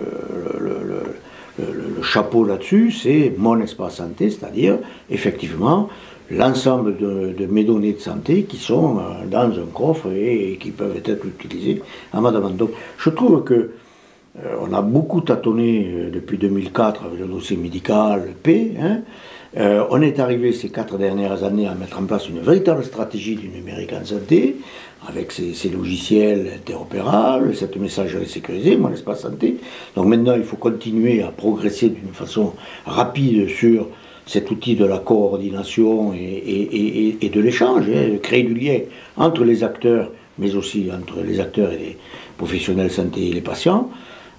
le, 2.01 2.05
chapeau 2.05 2.43
là-dessus, 2.43 2.91
c'est 2.91 3.33
mon 3.37 3.59
espace 3.61 3.95
santé, 3.95 4.29
c'est-à-dire 4.29 4.77
effectivement 5.09 5.89
l'ensemble 6.29 6.97
de, 6.97 7.45
mes 7.49 7.63
données 7.63 7.93
de 7.93 7.99
santé 7.99 8.43
qui 8.43 8.57
sont 8.57 8.97
euh, 8.99 9.25
dans 9.27 9.51
un 9.51 9.65
coffre 9.73 10.09
et, 10.11 10.57
qui 10.59 10.71
peuvent 10.71 10.95
être 10.97 11.25
utilisées 11.25 11.81
à 12.13 12.21
ma 12.21 12.31
demande. 12.31 12.57
Donc 12.57 12.71
je 12.97 13.09
trouve 13.09 13.43
que 13.43 13.71
euh, 14.39 14.55
on 14.61 14.73
a 14.73 14.81
beaucoup 14.81 15.21
tâtonné 15.21 15.91
euh, 15.93 16.09
depuis 16.09 16.37
2004 16.37 17.05
avec 17.05 17.19
le 17.19 17.25
dossier 17.25 17.57
médical 17.57 18.33
P. 18.41 18.73
Hein. 18.79 19.01
On 19.55 20.01
est 20.01 20.19
arrivé 20.19 20.53
ces 20.53 20.69
quatre 20.69 20.97
dernières 20.97 21.43
années 21.43 21.67
à 21.67 21.73
mettre 21.73 21.99
en 21.99 22.05
place 22.05 22.29
une 22.29 22.39
véritable 22.39 22.83
stratégie 22.83 23.35
du 23.35 23.49
numérique 23.49 23.93
en 23.93 24.05
santé 24.05 24.55
avec 25.07 25.31
ces, 25.31 25.69
logiciels 25.69 26.51
interopérables, 26.57 27.55
cette 27.55 27.75
messagerie 27.77 28.27
sécurisée, 28.27 28.75
mon 28.77 28.91
espace 28.91 29.21
santé. 29.21 29.57
Donc 29.95 30.05
maintenant, 30.05 30.35
il 30.35 30.43
faut 30.43 30.57
continuer 30.57 31.23
à 31.23 31.29
progresser 31.29 31.89
d'une 31.89 32.13
façon 32.13 32.53
rapide 32.85 33.49
sur 33.49 33.87
cet 34.27 34.51
outil 34.51 34.75
de 34.75 34.85
la 34.85 34.99
coordination 34.99 36.13
et, 36.13 37.29
de 37.33 37.39
l'échange, 37.39 37.85
hein, 37.89 38.17
créer 38.21 38.43
du 38.43 38.53
lien 38.53 38.79
entre 39.17 39.43
les 39.43 39.63
acteurs, 39.63 40.11
mais 40.37 40.53
aussi 40.55 40.89
entre 40.95 41.21
les 41.23 41.39
acteurs 41.39 41.71
et 41.71 41.77
les 41.77 41.97
professionnels 42.37 42.91
santé 42.91 43.29
et 43.29 43.33
les 43.33 43.41
patients. 43.41 43.89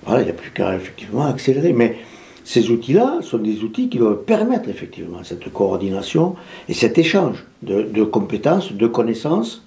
Voilà, 0.06 0.22
il 0.22 0.24
n'y 0.26 0.30
a 0.30 0.34
plus 0.34 0.52
qu'à 0.52 0.76
effectivement 0.76 1.26
accélérer. 1.26 1.72
Mais 1.72 1.96
ces 2.44 2.70
outils-là 2.70 3.20
sont 3.22 3.38
des 3.38 3.62
outils 3.62 3.88
qui 3.88 3.98
doivent 3.98 4.24
permettre 4.24 4.68
effectivement 4.68 5.18
cette 5.22 5.52
coordination 5.52 6.34
et 6.68 6.74
cet 6.74 6.98
échange 6.98 7.44
de 7.62 8.02
compétences, 8.02 8.72
de 8.72 8.86
connaissances 8.86 9.62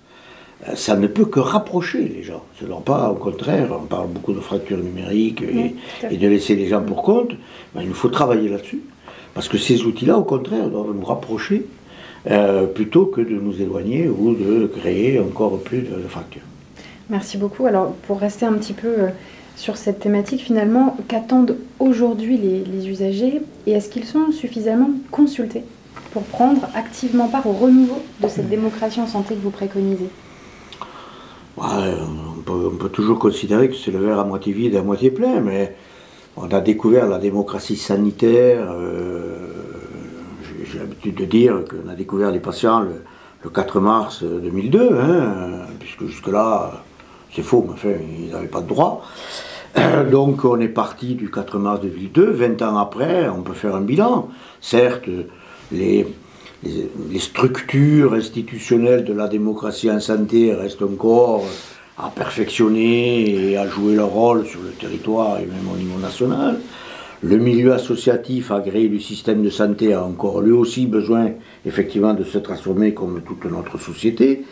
euh, 0.68 0.76
ça 0.76 0.96
ne 0.96 1.08
peut 1.08 1.26
que 1.26 1.40
rapprocher 1.40 2.02
les 2.08 2.24
gens. 2.24 2.44
Ce 2.60 2.66
n'est 2.66 2.74
pas, 2.86 3.10
au 3.10 3.16
contraire, 3.16 3.68
on 3.72 3.86
parle 3.86 4.08
beaucoup 4.08 4.34
de 4.34 4.40
fracture 4.40 4.78
numérique 4.78 5.42
et, 5.42 6.18
de 6.18 6.28
laisser 6.28 6.56
les 6.56 6.68
gens 6.68 6.82
pour 6.82 7.04
compte. 7.04 7.32
Il 7.80 7.88
nous 7.88 7.94
faut 7.94 8.10
travailler 8.10 8.50
là-dessus. 8.50 8.82
Parce 9.34 9.50
que 9.50 9.58
ces 9.58 9.84
outils-là, 9.84 10.18
au 10.18 10.24
contraire, 10.24 10.70
doivent 10.70 10.96
nous 10.96 11.06
rapprocher 11.06 11.66
plutôt 12.74 13.06
que 13.06 13.22
de 13.22 13.36
nous 13.36 13.62
éloigner 13.62 14.08
ou 14.08 14.34
de 14.34 14.66
créer 14.66 15.20
encore 15.20 15.60
plus 15.60 15.82
de, 15.82 15.96
fractures. 16.08 16.42
Merci 17.10 17.38
beaucoup. 17.38 17.66
Alors, 17.68 17.92
pour 18.08 18.20
rester 18.20 18.46
un 18.46 18.54
petit 18.54 18.74
peu 18.74 19.08
sur 19.56 19.78
cette 19.78 20.00
thématique, 20.00 20.42
finalement, 20.42 20.98
qu'attendent 21.08 21.58
aujourd'hui 21.80 22.38
les, 22.38 22.88
usagers 22.88 23.42
et 23.66 23.72
est-ce 23.72 23.90
qu'ils 23.90 24.06
sont 24.06 24.32
suffisamment 24.32 24.90
consultés 25.12 25.64
pour 26.12 26.24
prendre 26.24 26.68
activement 26.76 27.28
part 27.28 27.48
au 27.48 27.52
renouveau 27.52 28.02
de 28.22 28.28
cette 28.28 28.50
démocratie 28.50 29.02
en 29.02 29.08
santé 29.08 29.36
que 29.36 29.42
vous 29.42 29.50
préconisez? 29.50 30.10
On, 31.58 32.42
peut, 32.46 32.90
toujours 32.90 33.18
considérer 33.18 33.70
que 33.70 33.76
c'est 33.76 33.92
le 33.92 34.00
verre 34.00 34.20
à 34.20 34.26
moitié 34.26 34.54
vide 34.54 34.74
et 34.76 34.78
à 34.78 34.84
moitié 34.84 35.10
plein, 35.10 35.40
mais 35.40 35.76
on 36.36 36.50
a 36.50 36.60
découvert 36.60 37.08
la 37.08 37.18
démocratie 37.18 37.78
sanitaire. 37.78 38.68
Euh, 38.72 39.48
j'ai 40.70 40.80
l'habitude 40.80 41.16
de 41.16 41.26
dire 41.26 41.64
qu'on 41.70 41.90
a 41.90 41.96
découvert 41.96 42.30
les 42.30 42.40
patients 42.40 42.82
le, 42.82 43.02
4 43.50 43.80
mars 43.80 44.24
2002, 44.24 44.90
hein, 45.00 45.68
puisque 45.80 46.08
jusque-là, 46.08 46.84
c'est 47.36 47.42
faux, 47.42 47.64
mais 47.68 47.74
enfin, 47.74 47.90
ils 48.20 48.32
n'avaient 48.32 48.48
pas 48.48 48.62
de 48.62 48.68
droit. 48.68 49.04
Donc 50.12 50.46
on 50.46 50.60
est 50.60 50.70
parti 50.70 51.16
du 51.16 51.30
4 51.30 51.60
mars 51.60 51.82
2002, 51.82 52.32
20 52.32 52.62
ans 52.62 52.78
après, 52.78 53.28
on 53.30 53.42
peut 53.42 53.54
faire 53.54 53.76
un 53.76 53.82
bilan. 53.82 54.30
Certes, 54.62 55.10
les, 55.72 56.08
les, 56.64 57.20
structures 57.20 58.14
institutionnelles 58.14 59.04
de 59.04 59.14
la 59.14 59.28
démocratie 59.28 59.92
en 59.92 60.00
santé 60.00 60.54
restent 60.54 60.82
encore 60.82 61.44
à 61.98 62.10
perfectionner 62.10 63.52
et 63.52 63.58
à 63.58 63.68
jouer 63.68 63.96
leur 63.96 64.10
rôle 64.10 64.46
sur 64.46 64.62
le 64.62 64.72
territoire 64.72 65.40
et 65.40 65.46
même 65.46 65.68
au 65.74 65.78
niveau 65.78 66.00
national. 66.00 66.60
Le 67.24 67.38
milieu 67.38 67.74
associatif 67.74 68.52
agréé 68.52 68.88
du 68.88 69.00
système 69.00 69.42
de 69.42 69.50
santé 69.50 69.94
a 69.94 70.04
encore 70.04 70.42
lui 70.42 70.52
aussi 70.52 70.86
besoin 70.86 71.32
effectivement 71.66 72.14
de 72.14 72.24
se 72.24 72.38
transformer 72.38 72.94
comme 72.94 73.22
toute 73.22 73.50
notre 73.52 73.80
société. 73.80 74.44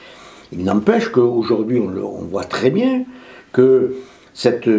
Il 0.55 0.65
n'empêche 0.65 1.09
qu'aujourd'hui 1.09 1.79
on, 1.79 2.25
voit 2.29 2.43
très 2.43 2.69
bien 2.69 3.03
que 3.51 3.95
cette 4.33 4.69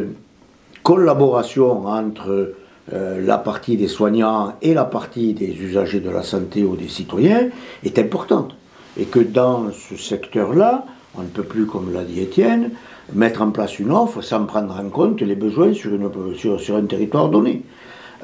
collaboration 0.83 1.87
entre 1.87 2.55
euh, 2.93 3.21
la 3.25 3.39
partie 3.39 3.77
des 3.77 3.89
soignants 3.89 4.55
et 4.63 4.75
la 4.75 4.85
partie 4.85 5.33
des 5.33 5.49
usagers 5.49 6.01
de 6.01 6.11
la 6.11 6.23
santé 6.23 6.65
ou 6.65 6.77
des 6.77 6.89
citoyens 6.89 7.49
est 7.83 7.99
importante. 7.99 8.55
Et 8.97 9.07
que 9.07 9.19
dans 9.19 9.73
ce 9.73 9.97
secteur-là, 9.97 10.85
on 11.17 11.23
ne 11.23 11.29
peut 11.29 11.43
plus, 11.43 11.67
comme 11.67 11.93
l'a 11.93 12.05
dit 12.05 12.21
Étienne, 12.21 12.71
mettre 13.13 13.43
en 13.43 13.51
place 13.51 13.79
une 13.79 13.91
offre 13.91 14.23
sans 14.23 14.45
prendre 14.45 14.79
en 14.79 14.89
compte 14.91 15.21
les 15.21 15.35
besoins 15.35 15.73
sur, 15.73 15.93
une, 15.95 16.11
sur, 16.37 16.77
un 16.77 16.85
territoire 16.85 17.29
donné. 17.29 17.63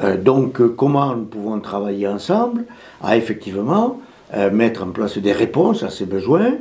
Euh, 0.03 0.17
donc, 0.17 0.61
comment 0.77 1.17
nous 1.17 1.25
pouvons 1.25 1.59
travailler 1.61 2.07
ensemble 2.07 2.65
à 3.03 3.17
effectivement 3.17 4.01
euh, 4.35 4.51
mettre 4.51 4.85
en 4.85 4.91
place 4.91 5.19
des 5.19 5.33
réponses 5.33 5.83
à 5.83 5.91
ces 5.91 6.07
besoins 6.07 6.53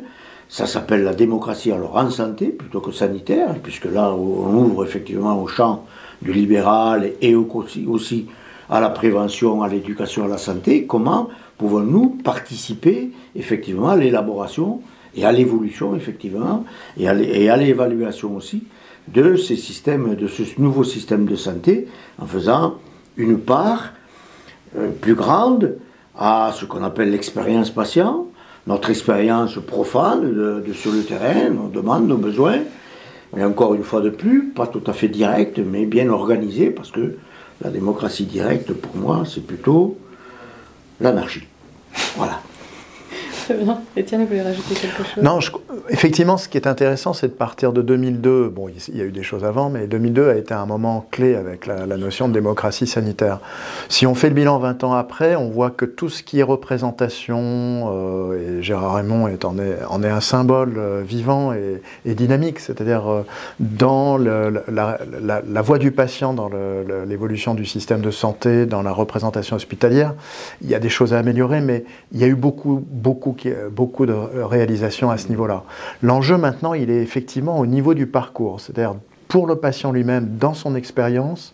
ça 0.49 0.65
s'appelle 0.65 1.03
la 1.03 1.13
démocratie 1.13 1.71
alors 1.71 1.95
en 1.95 2.09
santé 2.09 2.47
plutôt 2.47 2.81
que 2.81 2.91
sanitaire, 2.91 3.55
puisque 3.61 3.85
là 3.85 4.11
on 4.11 4.53
ouvre 4.55 4.83
effectivement 4.83 5.41
au 5.41 5.47
champ 5.47 5.85
du 6.23 6.33
libéral 6.33 7.11
et 7.21 7.35
aussi, 7.35 8.25
à 8.69 8.81
la 8.81 8.89
prévention, 8.89 9.61
à 9.61 9.69
l'éducation, 9.69 10.25
à 10.25 10.27
la 10.27 10.39
santé, 10.39 10.85
comment 10.85 11.29
pouvons-nous 11.57 12.17
participer 12.23 13.11
effectivement 13.35 13.89
à 13.89 13.95
l'élaboration 13.95 14.81
et 15.15 15.23
à 15.23 15.31
l'évolution 15.31 15.95
effectivement 15.95 16.65
et 16.97 17.07
à 17.07 17.57
l'évaluation 17.57 18.35
aussi 18.35 18.63
de 19.07 19.35
ces 19.35 19.55
systèmes, 19.55 20.15
de 20.15 20.27
ce 20.27 20.43
nouveau 20.59 20.83
système 20.83 21.25
de 21.25 21.35
santé 21.35 21.87
en 22.19 22.25
faisant 22.25 22.75
une 23.17 23.39
part 23.39 23.93
euh, 24.77 24.89
plus 24.89 25.15
grande 25.15 25.77
à 26.17 26.51
ce 26.53 26.65
qu'on 26.65 26.83
appelle 26.83 27.11
l'expérience 27.11 27.69
patient, 27.69 28.27
notre 28.69 28.91
expérience 28.91 29.57
profane 29.65 30.31
de, 30.31 30.73
sur 30.73 30.91
le 30.91 31.03
terrain, 31.03 31.49
nos 31.49 31.69
demandes, 31.69 32.07
nos 32.07 32.17
besoins, 32.17 32.59
mais 33.35 33.43
encore 33.43 33.73
une 33.73 33.83
fois 33.83 33.99
de 33.99 34.11
plus, 34.11 34.49
pas 34.55 34.67
tout 34.67 34.83
à 34.85 34.93
fait 34.93 35.07
direct, 35.07 35.57
mais 35.57 35.87
bien 35.87 36.09
organisé, 36.09 36.69
parce 36.69 36.91
que 36.91 37.15
la 37.63 37.71
démocratie 37.71 38.25
directe, 38.25 38.71
pour 38.73 38.95
moi, 38.95 39.23
c'est 39.25 39.45
plutôt 39.45 39.97
l'anarchie. 41.01 41.47
Voilà. 42.15 42.41
Très. 43.49 43.99
Étienne, 43.99 44.21
vous 44.21 44.27
voulez 44.27 44.41
rajouter 44.41 44.75
quelque 44.75 45.03
chose? 45.03 45.23
Non, 45.23 45.39
effectivement, 45.89 46.37
ce 46.37 46.47
qui 46.47 46.57
est 46.57 46.67
intéressant, 46.67 47.13
c'est 47.13 47.27
de 47.27 47.33
partir 47.33 47.73
de 47.73 47.81
2002. 47.81 48.49
Bon, 48.49 48.67
il 48.69 48.97
y 48.97 49.01
a 49.01 49.05
eu 49.05 49.11
des 49.11 49.23
choses 49.23 49.43
avant, 49.43 49.69
mais 49.69 49.87
2002 49.87 50.29
a 50.29 50.35
été 50.35 50.53
un 50.53 50.65
moment 50.65 51.07
clé 51.11 51.35
avec 51.35 51.65
la, 51.65 51.85
notion 51.97 52.27
de 52.27 52.33
démocratie 52.33 52.87
sanitaire. 52.87 53.39
Si 53.89 54.05
on 54.05 54.15
fait 54.15 54.29
le 54.29 54.35
bilan 54.35 54.59
20 54.59 54.83
ans 54.83 54.93
après, 54.93 55.35
on 55.35 55.49
voit 55.49 55.71
que 55.71 55.85
tout 55.85 56.09
ce 56.09 56.23
qui 56.23 56.39
est 56.39 56.43
représentation, 56.43 57.39
euh, 57.39 58.59
et 58.59 58.63
Gérard 58.63 58.95
Raymond 58.95 59.29
en, 59.43 60.03
est, 60.03 60.09
un 60.09 60.21
symbole 60.21 60.75
euh, 60.77 61.01
vivant 61.05 61.53
et, 61.53 61.81
dynamique, 62.13 62.59
c'est-à-dire 62.59 63.07
euh, 63.07 63.21
dans 63.59 64.17
le, 64.17 64.63
la, 64.71 64.99
la, 65.11 65.61
voix 65.61 65.77
du 65.77 65.91
patient, 65.91 66.33
dans 66.33 66.49
l'évolution 67.07 67.53
du 67.53 67.65
système 67.65 68.01
de 68.01 68.11
santé, 68.11 68.65
dans 68.65 68.81
la 68.81 68.91
représentation 68.91 69.55
hospitalière, 69.55 70.13
il 70.61 70.69
y 70.69 70.75
a 70.75 70.79
des 70.79 70.89
choses 70.89 71.13
à 71.13 71.19
améliorer, 71.19 71.61
mais 71.61 71.83
il 72.11 72.19
y 72.19 72.23
a 72.23 72.27
eu 72.27 72.35
beaucoup, 72.35 72.83
beaucoup 72.89 73.33
beaucoup 73.71 74.05
de 74.05 74.13
réalisations 74.13 75.09
à 75.09 75.17
ce 75.17 75.29
niveau-là. 75.29 75.63
L'enjeu 76.01 76.37
maintenant, 76.37 76.73
il 76.73 76.89
est 76.89 77.01
effectivement 77.01 77.59
au 77.59 77.65
niveau 77.65 77.93
du 77.93 78.07
parcours, 78.07 78.59
c'est-à-dire 78.61 78.95
pour 79.27 79.45
le 79.45 79.55
patient 79.55 79.91
lui-même, 79.91 80.37
dans 80.37 80.53
son 80.53 80.75
expérience, 80.75 81.53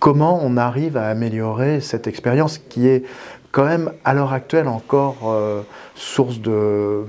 comment 0.00 0.40
on 0.42 0.56
arrive 0.56 0.96
à 0.96 1.06
améliorer 1.06 1.80
cette 1.80 2.08
expérience 2.08 2.58
qui 2.58 2.88
est 2.88 3.04
quand 3.52 3.64
même 3.64 3.92
à 4.04 4.14
l'heure 4.14 4.32
actuelle 4.32 4.66
encore 4.66 5.18
euh, 5.26 5.62
source 5.94 6.40
de, 6.40 7.04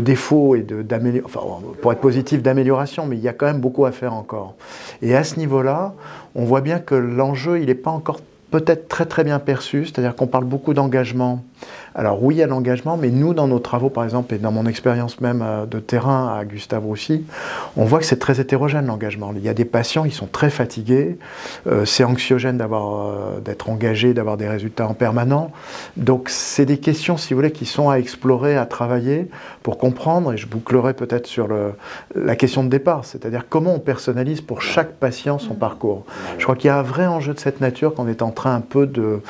défauts 0.00 0.54
et 0.54 0.60
d'amélioration, 0.60 1.40
enfin, 1.40 1.66
pour 1.80 1.92
être 1.92 2.00
positif 2.00 2.42
d'amélioration, 2.42 3.06
mais 3.06 3.16
il 3.16 3.22
y 3.22 3.28
a 3.28 3.32
quand 3.32 3.46
même 3.46 3.60
beaucoup 3.60 3.86
à 3.86 3.92
faire 3.92 4.14
encore. 4.14 4.54
Et 5.02 5.16
à 5.16 5.24
ce 5.24 5.38
niveau-là, 5.38 5.94
on 6.34 6.44
voit 6.44 6.60
bien 6.60 6.78
que 6.78 6.94
l'enjeu, 6.94 7.60
il 7.60 7.66
n'est 7.66 7.74
pas 7.74 7.90
encore 7.90 8.20
peut-être 8.50 8.88
très 8.88 9.06
très 9.06 9.24
bien 9.24 9.38
perçu, 9.38 9.86
c'est-à-dire 9.86 10.14
qu'on 10.14 10.26
parle 10.26 10.44
beaucoup 10.44 10.74
d'engagement 10.74 11.42
alors 11.94 12.22
oui, 12.22 12.36
il 12.36 12.38
y 12.38 12.42
a 12.42 12.46
l'engagement, 12.46 12.96
mais 12.96 13.10
nous, 13.10 13.34
dans 13.34 13.48
nos 13.48 13.58
travaux, 13.58 13.90
par 13.90 14.04
exemple, 14.04 14.34
et 14.34 14.38
dans 14.38 14.52
mon 14.52 14.66
expérience 14.66 15.20
même 15.20 15.42
euh, 15.42 15.66
de 15.66 15.80
terrain 15.80 16.36
à 16.38 16.44
Gustave 16.44 16.84
Roussy, 16.84 17.24
on 17.76 17.84
voit 17.84 17.98
que 17.98 18.04
c'est 18.04 18.18
très 18.18 18.40
hétérogène 18.40 18.86
l'engagement. 18.86 19.32
Il 19.34 19.42
y 19.42 19.48
a 19.48 19.54
des 19.54 19.64
patients, 19.64 20.04
ils 20.04 20.12
sont 20.12 20.28
très 20.28 20.50
fatigués, 20.50 21.18
euh, 21.66 21.84
c'est 21.84 22.04
anxiogène 22.04 22.58
d'avoir, 22.58 23.06
euh, 23.06 23.40
d'être 23.40 23.68
engagé, 23.70 24.14
d'avoir 24.14 24.36
des 24.36 24.48
résultats 24.48 24.86
en 24.86 24.94
permanent. 24.94 25.50
Donc 25.96 26.28
c'est 26.28 26.64
des 26.64 26.78
questions, 26.78 27.16
si 27.16 27.34
vous 27.34 27.38
voulez, 27.38 27.52
qui 27.52 27.66
sont 27.66 27.90
à 27.90 27.96
explorer, 27.96 28.56
à 28.56 28.66
travailler 28.66 29.28
pour 29.62 29.76
comprendre, 29.76 30.32
et 30.32 30.36
je 30.36 30.46
bouclerai 30.46 30.94
peut-être 30.94 31.26
sur 31.26 31.48
le, 31.48 31.72
la 32.14 32.36
question 32.36 32.62
de 32.62 32.68
départ, 32.68 33.04
c'est-à-dire 33.04 33.46
comment 33.48 33.74
on 33.74 33.80
personnalise 33.80 34.40
pour 34.40 34.62
chaque 34.62 34.92
patient 34.92 35.38
son 35.38 35.54
parcours. 35.54 36.04
Je 36.38 36.44
crois 36.44 36.54
qu'il 36.54 36.68
y 36.68 36.70
a 36.70 36.78
un 36.78 36.82
vrai 36.82 37.06
enjeu 37.06 37.34
de 37.34 37.40
cette 37.40 37.60
nature 37.60 37.94
qu'on 37.94 38.08
est 38.08 38.22
en 38.22 38.30
train 38.30 38.54
un 38.54 38.60
peu 38.60 38.86
de, 38.86 39.20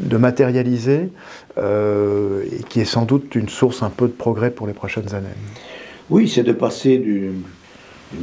de 0.00 0.16
matérialiser. 0.16 1.10
Euh, 1.56 2.42
et 2.50 2.64
qui 2.64 2.80
est 2.80 2.84
sans 2.84 3.04
doute 3.04 3.32
une 3.36 3.48
source 3.48 3.84
un 3.84 3.90
peu 3.90 4.08
de 4.08 4.12
progrès 4.12 4.50
pour 4.50 4.66
les 4.66 4.72
prochaines 4.72 5.14
années. 5.14 5.28
Oui, 6.10 6.28
c'est 6.28 6.42
de 6.42 6.52
passer 6.52 6.98
d'une 6.98 7.42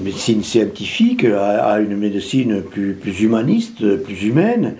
médecine 0.03 0.43
scientifique 0.43 1.23
à, 1.23 1.79
une 1.79 1.95
médecine 1.95 2.61
plus, 2.61 2.97
humaniste, 3.21 3.95
plus 4.03 4.23
humaine 4.23 4.75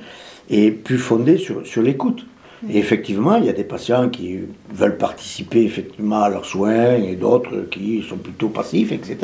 et 0.50 0.72
plus 0.72 0.98
fondée 0.98 1.38
sur, 1.38 1.82
l'écoute. 1.82 2.26
Et 2.70 2.78
effectivement, 2.78 3.38
il 3.38 3.46
y 3.46 3.50
a 3.50 3.54
des 3.54 3.64
patients 3.64 4.10
qui 4.10 4.40
veulent 4.74 4.98
participer 4.98 5.64
effectivement 5.64 6.24
à 6.24 6.30
leurs 6.30 6.46
soins 6.46 6.96
et 6.96 7.16
d'autres 7.16 7.68
qui 7.72 8.04
sont 8.08 8.18
plutôt 8.18 8.50
passifs, 8.50 8.92
etc. 8.92 9.18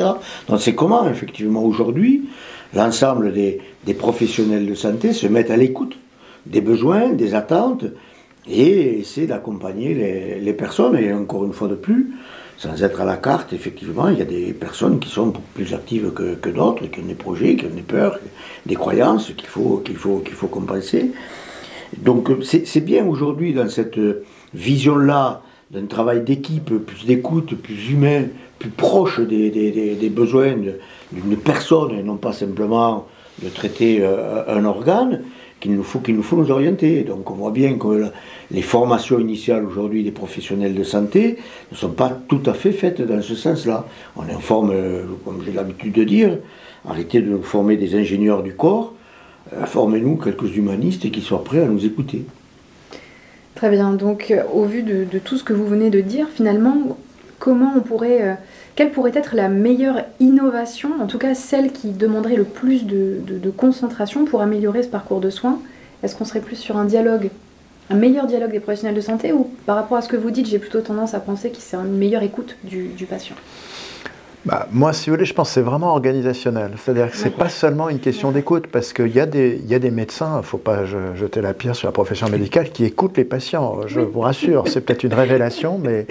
Donc 0.48 0.60
c'est 0.60 0.74
comment, 0.74 1.06
effectivement, 1.08 1.62
aujourd'hui, 1.62 2.28
l'ensemble 2.74 3.34
des, 3.34 3.60
professionnels 3.98 4.66
de 4.66 4.74
santé 4.74 5.12
se 5.12 5.26
mettent 5.26 5.50
à 5.50 5.56
l'écoute 5.58 5.98
des 6.46 6.62
besoins, 6.62 7.10
des 7.10 7.34
attentes, 7.34 7.84
et 8.50 9.00
essayer 9.00 9.26
d'accompagner 9.26 10.38
les, 10.40 10.52
personnes. 10.52 10.96
Et 10.96 11.12
encore 11.12 11.44
une 11.44 11.52
fois 11.52 11.68
de 11.68 11.74
plus, 11.74 12.12
sans 12.56 12.82
être 12.82 13.00
à 13.00 13.04
la 13.04 13.16
carte, 13.16 13.52
effectivement, 13.52 14.08
il 14.08 14.18
y 14.18 14.22
a 14.22 14.26
des 14.26 14.52
personnes 14.52 14.98
qui 14.98 15.08
sont 15.08 15.32
plus 15.54 15.74
actives 15.74 16.12
que, 16.12 16.48
d'autres, 16.50 16.86
qui 16.86 17.00
ont 17.00 17.04
des 17.06 17.14
projets, 17.14 17.56
qui 17.56 17.66
ont 17.66 17.74
des 17.74 17.82
peurs, 17.82 18.18
des 18.66 18.74
croyances 18.74 19.32
qu'il 19.36 19.48
faut, 19.48 19.82
qu'il 19.84 19.96
faut, 19.96 20.18
qu'il 20.18 20.34
faut 20.34 20.48
compenser. 20.48 21.12
Donc 21.96 22.30
c'est 22.42 22.84
bien 22.84 23.06
aujourd'hui 23.06 23.54
dans 23.54 23.68
cette 23.68 23.98
vision-là 24.54 25.42
d'un 25.70 25.86
travail 25.86 26.22
d'équipe, 26.22 26.74
plus 26.78 27.04
d'écoute, 27.06 27.54
plus 27.54 27.90
humain, 27.90 28.24
plus 28.58 28.70
proche 28.70 29.20
des, 29.20 30.10
besoins 30.14 30.54
d'une 31.12 31.36
personne 31.36 31.92
et 31.98 32.02
non 32.02 32.16
pas 32.16 32.32
simplement 32.32 33.06
de 33.42 33.48
traiter 33.48 33.98
euh, 34.00 34.42
un 34.48 34.64
organe, 34.64 35.22
qu'il 35.60 35.74
nous 35.74 35.82
faut, 35.82 35.98
qu'il 35.98 36.16
nous 36.16 36.22
faut 36.22 36.36
nous 36.36 36.50
orienter. 36.50 37.02
Donc 37.02 37.30
on 37.30 37.34
voit 37.34 37.50
bien 37.50 37.74
que 37.74 38.10
les 38.50 38.62
formations 38.62 39.18
initiales 39.18 39.64
aujourd'hui 39.64 40.04
des 40.04 40.10
professionnels 40.10 40.74
de 40.74 40.84
santé 40.84 41.38
ne 41.72 41.76
sont 41.76 41.90
pas 41.90 42.10
tout 42.28 42.42
à 42.46 42.54
fait 42.54 42.72
faites 42.72 43.02
dans 43.02 43.22
ce 43.22 43.34
sens-là. 43.34 43.86
On 44.16 44.22
informe, 44.22 44.70
euh, 44.72 45.04
comme 45.24 45.42
j'ai 45.44 45.52
l'habitude 45.52 45.92
de 45.92 46.04
dire, 46.04 46.38
arrêtez 46.88 47.20
de 47.20 47.30
nous 47.30 47.42
former 47.42 47.76
des 47.76 47.94
ingénieurs 47.94 48.42
du 48.42 48.54
corps, 48.54 48.94
euh, 49.52 49.64
formez-nous 49.66 50.16
quelques 50.16 50.56
humanistes 50.56 51.10
qui 51.10 51.20
soient 51.20 51.44
prêts 51.44 51.62
à 51.62 51.66
nous 51.66 51.84
écouter. 51.84 52.24
Très 53.54 53.70
bien, 53.70 53.92
donc 53.92 54.32
au 54.52 54.64
vu 54.64 54.84
de, 54.84 55.04
tout 55.18 55.36
ce 55.36 55.42
que 55.42 55.52
vous 55.52 55.66
venez 55.66 55.90
de 55.90 56.00
dire, 56.00 56.28
finalement, 56.32 56.96
comment 57.38 57.72
on 57.76 57.80
pourrait, 57.80 58.36
quelle 58.74 58.90
pourrait 58.90 59.12
être 59.14 59.34
la 59.34 59.48
meilleure 59.48 60.04
innovation, 60.20 60.90
en 61.00 61.06
tout 61.06 61.18
cas 61.18 61.34
celle 61.34 61.72
qui 61.72 61.90
demanderait 61.90 62.36
le 62.36 62.44
plus 62.44 62.86
de, 62.86 63.50
concentration 63.56 64.24
pour 64.24 64.40
améliorer 64.42 64.82
ce 64.82 64.88
parcours 64.88 65.20
de 65.20 65.30
soins? 65.30 65.60
Est-ce 66.02 66.16
qu'on 66.16 66.24
serait 66.24 66.40
plus 66.40 66.56
sur 66.56 66.76
un 66.76 66.84
dialogue 66.84 67.30
un 67.90 67.96
meilleur 67.96 68.26
dialogue 68.26 68.50
des 68.50 68.60
professionnels 68.60 68.94
de 68.94 69.00
santé 69.00 69.32
ou 69.32 69.50
par 69.64 69.74
rapport 69.74 69.96
à 69.96 70.02
ce 70.02 70.08
que 70.08 70.16
vous 70.16 70.30
dites, 70.30 70.46
j'ai 70.46 70.58
plutôt 70.58 70.82
tendance 70.82 71.14
à 71.14 71.20
penser 71.20 71.48
que 71.48 71.56
c'est 71.58 71.76
une 71.76 71.96
meilleure 71.96 72.22
écoute 72.22 72.56
du 72.62 73.06
patient? 73.08 73.34
Bah, 74.44 74.68
moi, 74.72 74.92
si 74.92 75.10
vous 75.10 75.16
voulez, 75.16 75.26
je 75.26 75.34
pense 75.34 75.48
que 75.48 75.54
c'est 75.54 75.60
vraiment 75.60 75.92
organisationnel. 75.92 76.72
C'est-à-dire 76.82 77.10
que 77.10 77.16
ce 77.16 77.24
n'est 77.24 77.30
pas 77.30 77.48
seulement 77.48 77.88
une 77.88 77.98
question 77.98 78.30
d'écoute, 78.30 78.66
parce 78.68 78.92
qu'il 78.92 79.08
y, 79.08 79.20
a 79.20 79.26
des, 79.26 79.60
y 79.66 79.74
a 79.74 79.78
des 79.78 79.90
médecins, 79.90 80.34
il 80.34 80.38
ne 80.38 80.42
faut 80.42 80.58
pas 80.58 80.84
jeter 80.84 81.40
la 81.40 81.54
pierre 81.54 81.74
sur 81.74 81.88
la 81.88 81.92
profession 81.92 82.28
médicale, 82.28 82.70
qui 82.70 82.84
écoutent 82.84 83.16
les 83.16 83.24
patients. 83.24 83.80
Je 83.86 84.00
vous 84.00 84.20
rassure, 84.20 84.68
c'est 84.68 84.80
peut-être 84.80 85.02
une 85.02 85.14
révélation, 85.14 85.78
mais 85.82 86.06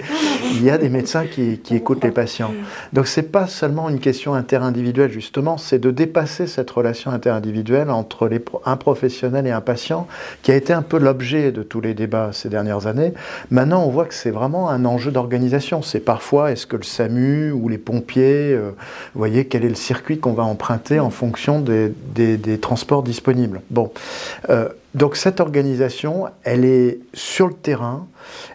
il 0.52 0.62
y 0.62 0.70
a 0.70 0.78
des 0.78 0.88
médecins 0.88 1.24
qui, 1.26 1.58
qui 1.58 1.74
écoutent 1.74 2.04
les 2.04 2.10
patients. 2.10 2.52
Donc 2.92 3.06
ce 3.06 3.20
n'est 3.20 3.26
pas 3.26 3.46
seulement 3.46 3.88
une 3.88 3.98
question 3.98 4.34
interindividuelle, 4.34 5.10
justement, 5.10 5.56
c'est 5.56 5.78
de 5.78 5.90
dépasser 5.90 6.46
cette 6.46 6.70
relation 6.70 7.10
interindividuelle 7.10 7.90
entre 7.90 8.28
les, 8.28 8.40
un 8.66 8.76
professionnel 8.76 9.46
et 9.46 9.52
un 9.52 9.62
patient, 9.62 10.06
qui 10.42 10.52
a 10.52 10.56
été 10.56 10.72
un 10.72 10.82
peu 10.82 10.98
l'objet 10.98 11.50
de 11.50 11.62
tous 11.62 11.80
les 11.80 11.94
débats 11.94 12.30
ces 12.32 12.48
dernières 12.48 12.86
années. 12.86 13.14
Maintenant, 13.50 13.84
on 13.84 13.90
voit 13.90 14.04
que 14.04 14.14
c'est 14.14 14.30
vraiment 14.30 14.68
un 14.68 14.84
enjeu 14.84 15.10
d'organisation. 15.10 15.82
C'est 15.82 16.00
parfois, 16.00 16.52
est-ce 16.52 16.66
que 16.66 16.76
le 16.76 16.82
SAMU 16.82 17.52
ou 17.52 17.68
les 17.68 17.78
pompiers 17.78 18.17
euh, 18.20 18.70
vous 19.14 19.18
voyez, 19.18 19.46
quel 19.46 19.64
est 19.64 19.68
le 19.68 19.74
circuit 19.74 20.18
qu'on 20.18 20.32
va 20.32 20.44
emprunter 20.44 21.00
en 21.00 21.10
fonction 21.10 21.60
des, 21.60 22.58
transports 22.60 23.02
disponibles. 23.02 23.60
Bon, 23.70 23.92
euh, 24.50 24.68
donc 24.94 25.16
cette 25.16 25.40
organisation, 25.40 26.26
elle 26.44 26.64
est 26.64 26.98
sur 27.14 27.48
le 27.48 27.54
terrain, 27.54 28.06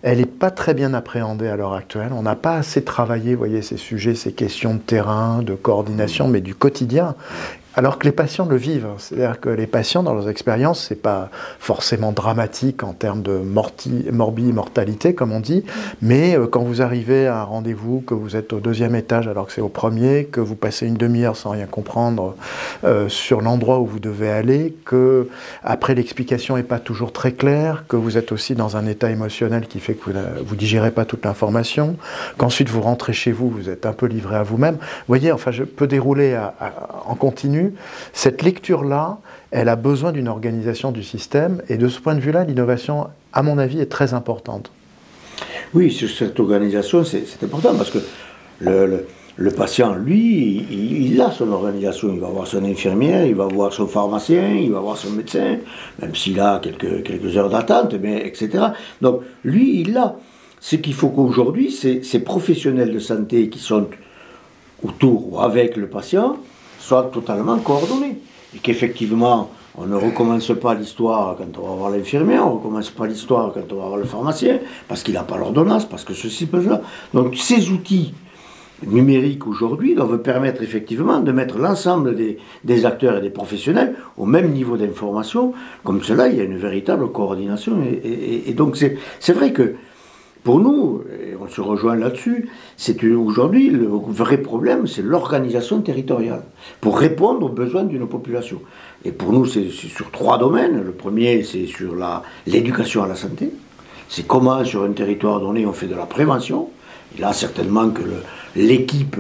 elle 0.02 0.18
n'est 0.18 0.26
pas 0.26 0.52
très 0.52 0.74
bien 0.74 0.94
appréhendée 0.94 1.48
à 1.48 1.56
l'heure 1.56 1.74
actuelle. 1.74 2.10
On 2.12 2.24
n'a 2.24 2.36
pas 2.36 2.56
assez 2.56 2.84
travaillé, 2.84 3.36
voyez, 3.36 3.62
ces 3.62 3.78
sujets, 3.78 4.16
ces 4.16 4.34
questions 4.34 4.74
de 4.74 4.80
terrain, 4.80 5.42
de 5.42 5.56
coordination, 5.56 6.28
mais 6.28 6.42
du 6.42 6.56
quotidien. 6.56 7.16
Alors 7.76 7.98
que 7.98 8.06
les 8.06 8.12
patients 8.12 8.46
le 8.46 8.56
vivent, 8.56 8.88
c'est-à-dire 9.00 9.40
que 9.40 9.50
les 9.50 9.66
patients 9.66 10.04
dans 10.04 10.14
leurs 10.14 10.30
expériences, 10.30 10.86
c'est 10.88 11.02
pas 11.02 11.32
forcément 11.58 12.12
dramatique 12.12 12.84
en 12.84 12.94
termes 12.94 13.24
de 13.24 13.38
morti, 13.38 14.06
mortalité 14.12 15.16
comme 15.16 15.32
on 15.32 15.40
dit, 15.40 15.64
mais 16.02 16.38
euh, 16.38 16.46
quand 16.46 16.62
vous 16.62 16.84
arrivez 16.84 17.26
à 17.26 17.40
un 17.40 17.44
rendez-vous, 17.44 18.02
que 18.02 18.14
vous 18.14 18.36
êtes 18.36 18.54
au 18.54 18.60
deuxième 18.60 18.96
étage 18.96 19.28
alors 19.28 19.48
que 19.48 19.54
c'est 19.54 19.62
au 19.62 19.70
premier, 19.70 20.26
que 20.26 20.40
vous 20.40 20.56
passez 20.56 20.86
une 20.86 20.98
demi-heure 20.98 21.36
sans 21.36 21.50
rien 21.50 21.66
comprendre 21.66 22.36
euh, 22.84 23.10
sur 23.10 23.42
l'endroit 23.42 23.80
où 23.80 23.88
vous 23.88 24.00
devez 24.00 24.30
aller, 24.30 24.76
que 24.86 25.28
après 25.64 25.96
l'explication 25.96 26.58
n'est 26.58 26.64
pas 26.64 26.80
toujours 26.80 27.12
très 27.12 27.32
claire, 27.32 27.86
que 27.88 27.96
vous 27.96 28.20
êtes 28.20 28.32
aussi 28.32 28.54
dans 28.54 28.78
un 28.78 28.86
état 28.86 29.10
émotionnel 29.10 29.68
qui 29.68 29.80
fait 29.80 29.96
que 29.96 30.12
vous, 30.12 30.20
vous 30.46 30.56
digérez 30.56 30.92
pas 30.92 31.06
toute 31.06 31.26
l'information, 31.26 31.96
qu'ensuite 32.38 32.70
vous 32.70 32.82
rentrez 32.82 33.14
chez 33.14 33.32
vous, 33.32 33.50
vous 33.50 33.70
êtes 33.70 33.88
un 33.88 33.94
peu 33.94 34.06
livré 34.06 34.36
à 34.36 34.44
vous-même. 34.44 34.76
Vous 34.76 35.08
voyez, 35.08 35.32
enfin, 35.32 35.50
je 35.50 35.64
peux 35.64 35.88
dérouler 35.88 36.40
en 37.08 37.16
continu 37.16 37.63
cette 38.14 38.42
lecture-là, 38.42 39.20
elle 39.52 39.70
a 39.70 39.76
besoin 39.76 40.12
d'une 40.12 40.28
organisation 40.28 40.92
du 40.92 41.04
système, 41.04 41.62
et 41.70 41.78
de 41.78 41.88
ce 41.88 42.00
point 42.00 42.16
de 42.16 42.20
vue-là, 42.20 42.44
l'innovation, 42.44 43.08
à 43.32 43.44
mon 43.44 43.58
avis, 43.58 43.80
est 43.80 43.92
très 43.92 44.14
importante. 44.14 44.72
Oui, 45.74 45.92
sur 45.92 46.10
cette 46.10 46.40
organisation, 46.40 47.04
c'est 47.04 47.44
important, 47.44 47.76
parce 47.76 47.92
que 47.92 48.00
le, 48.60 49.52
patient, 49.52 49.96
lui, 49.96 50.66
il, 50.70 51.20
a 51.22 51.32
son 51.32 51.52
organisation. 51.52 52.14
Il 52.14 52.20
va 52.20 52.28
voir 52.28 52.48
son 52.48 52.64
infirmière, 52.64 53.26
il 53.26 53.36
va 53.36 53.48
voir 53.48 53.74
son 53.74 53.88
pharmacien, 53.88 54.50
il 54.50 54.72
va 54.72 54.80
voir 54.80 54.98
son 54.98 55.12
médecin, 55.12 55.58
même 56.02 56.16
s'il 56.16 56.40
a 56.40 56.60
quelques, 56.60 57.04
quelques 57.04 57.36
heures 57.38 57.50
d'attente, 57.50 57.94
etc. 57.94 58.66
Donc, 59.02 59.22
lui, 59.44 59.82
il 59.82 59.98
a. 59.98 60.16
Ce 60.60 60.78
qu'il 60.78 60.94
faut 60.94 61.10
qu'aujourd'hui, 61.10 61.72
ces 61.72 62.20
professionnels 62.20 62.94
de 62.94 63.00
santé 63.00 63.50
qui 63.50 63.60
sont 63.60 63.88
autour 64.82 65.34
ou 65.34 65.40
avec 65.40 65.76
le 65.76 65.88
patient, 65.88 66.38
soit 66.84 67.10
totalement 67.14 67.58
coordonnés. 67.60 68.18
Et 68.56 68.60
qu'effectivement, 68.60 69.50
on 69.78 69.86
ne 69.86 69.96
recommence 69.96 70.52
pas 70.62 70.76
l'histoire 70.76 71.36
quand 71.38 71.58
on 71.58 71.68
va 71.70 71.76
voir 71.76 71.90
l'infirmière, 71.90 72.46
on 72.46 72.52
ne 72.52 72.56
recommence 72.56 72.90
pas 72.90 73.08
l'histoire 73.08 73.54
quand 73.54 73.72
on 73.72 73.78
va 73.78 73.88
voir 73.88 73.98
le 73.98 74.04
pharmacien, 74.04 74.60
parce 74.88 75.02
qu'il 75.02 75.14
n'a 75.14 75.24
pas 75.24 75.38
l'ordonnance, 75.38 75.86
parce 75.86 76.04
que 76.04 76.14
ceci 76.14 76.46
peut 76.46 76.62
cela. 76.62 76.82
Donc 77.14 77.36
ces 77.38 77.72
outils 77.72 78.14
numériques 78.86 79.48
aujourd'hui 79.48 79.96
doivent 79.96 80.22
permettre 80.22 80.62
effectivement 80.62 81.22
de 81.22 81.32
mettre 81.32 81.58
l'ensemble 81.58 82.16
des, 82.16 82.86
acteurs 82.86 83.18
et 83.18 83.22
des 83.22 83.30
professionnels 83.30 83.96
au 84.18 84.26
même 84.26 84.52
niveau 84.52 84.76
d'information. 84.76 85.54
Comme 85.86 86.04
cela, 86.04 86.28
il 86.28 86.36
y 86.36 86.42
a 86.42 86.44
une 86.44 86.58
véritable 86.58 87.10
coordination. 87.14 87.82
Et, 87.82 88.50
et 88.50 88.54
donc 88.54 88.76
c'est 88.76 89.34
vrai 89.34 89.54
que 89.54 89.76
pour 90.44 90.60
nous, 90.60 91.02
on 91.44 91.50
se 91.50 91.62
rejoint 91.62 91.96
là-dessus, 91.96 92.50
c'est 92.78 93.04
aujourd'hui 93.04 93.70
le 93.70 93.88
vrai 93.88 94.38
problème, 94.38 94.88
c'est 94.88 95.02
l'organisation 95.02 95.82
territoriale 95.82 96.44
pour 96.82 96.98
répondre 96.98 97.46
aux 97.46 97.50
besoins 97.50 97.84
d'une 97.84 98.08
population. 98.08 98.62
Et 99.06 99.12
pour 99.12 99.34
nous, 99.34 99.46
c'est 99.46 99.70
sur 99.70 100.12
trois 100.12 100.38
domaines. 100.38 100.82
Le 100.84 100.92
premier, 100.92 101.44
c'est 101.44 101.66
sur 101.66 101.96
l'éducation 102.48 103.04
à 103.04 103.08
la 103.08 103.16
santé. 103.16 103.52
C'est 104.08 104.26
comment, 104.26 104.64
sur 104.64 104.84
un 104.84 104.92
territoire 104.92 105.40
donné, 105.40 105.66
on 105.66 105.74
fait 105.74 105.88
de 105.88 105.96
la 105.96 106.06
prévention. 106.06 106.70
Et 107.18 107.22
là, 107.22 107.34
certainement 107.34 107.90
que 107.90 108.02
l'équipe, 108.56 109.18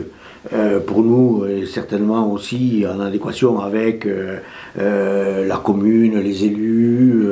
euh, 0.53 0.79
pour 0.79 1.01
nous, 1.01 1.45
est 1.45 1.65
certainement 1.65 2.31
aussi 2.31 2.85
en 2.87 2.99
adéquation 2.99 3.59
avec 3.59 4.05
euh, 4.05 4.37
euh, 4.79 5.45
la 5.45 5.57
commune, 5.57 6.19
les 6.19 6.45
élus. 6.45 7.27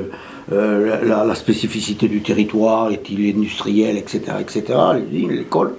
Euh, 0.51 1.06
la, 1.06 1.36
spécificité 1.36 2.08
du 2.08 2.21
territoire, 2.21 2.91
est-il 2.91 3.36
industriel, 3.36 3.97
etc., 3.97 4.21
etc., 4.39 4.63
l'école. 5.12 5.75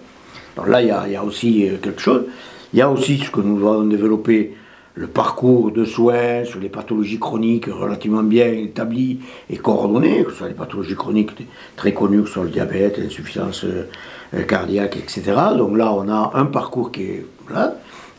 Donc 0.57 0.69
là, 0.69 0.83
il 0.83 0.89
y, 0.89 1.17
a, 1.17 1.25
aussi 1.25 1.69
euh, 1.69 1.77
quelque 1.83 2.01
chose. 2.01 2.25
Il 2.73 2.79
y 2.79 2.83
a 2.83 2.91
aussi 2.91 3.19
ce 3.19 3.31
que 3.31 3.41
nous 3.41 3.67
avons 3.69 3.85
développé, 3.85 4.55
le 4.95 5.07
parcours 5.07 5.73
de 5.73 5.85
soins 5.85 6.45
sur 6.45 6.61
les 6.61 6.69
pathologies 6.69 7.19
chroniques 7.19 7.67
relativement 7.67 8.23
bien 8.23 8.53
établi 8.53 9.21
et 9.49 9.57
coordonné, 9.57 10.23
que 10.23 10.31
ce 10.31 10.39
soit 10.39 10.49
les 10.49 10.55
pathologies 10.55 10.95
chroniques 10.95 11.31
très 11.77 11.95
connues, 11.95 12.23
que 12.23 12.29
ce 12.29 12.35
soit 12.35 12.45
le 12.45 12.51
diabète, 12.51 12.99
l'insuffisance 12.99 13.65
euh, 13.65 14.43
cardiaque, 14.45 14.97
etc. 14.97 15.33
Donc 15.57 15.77
là, 15.77 15.93
on 15.93 16.09
a 16.09 16.33
un 16.35 16.45
parcours 16.45 16.93
qui 16.93 17.03
est 17.03 17.27
là. 17.53 17.75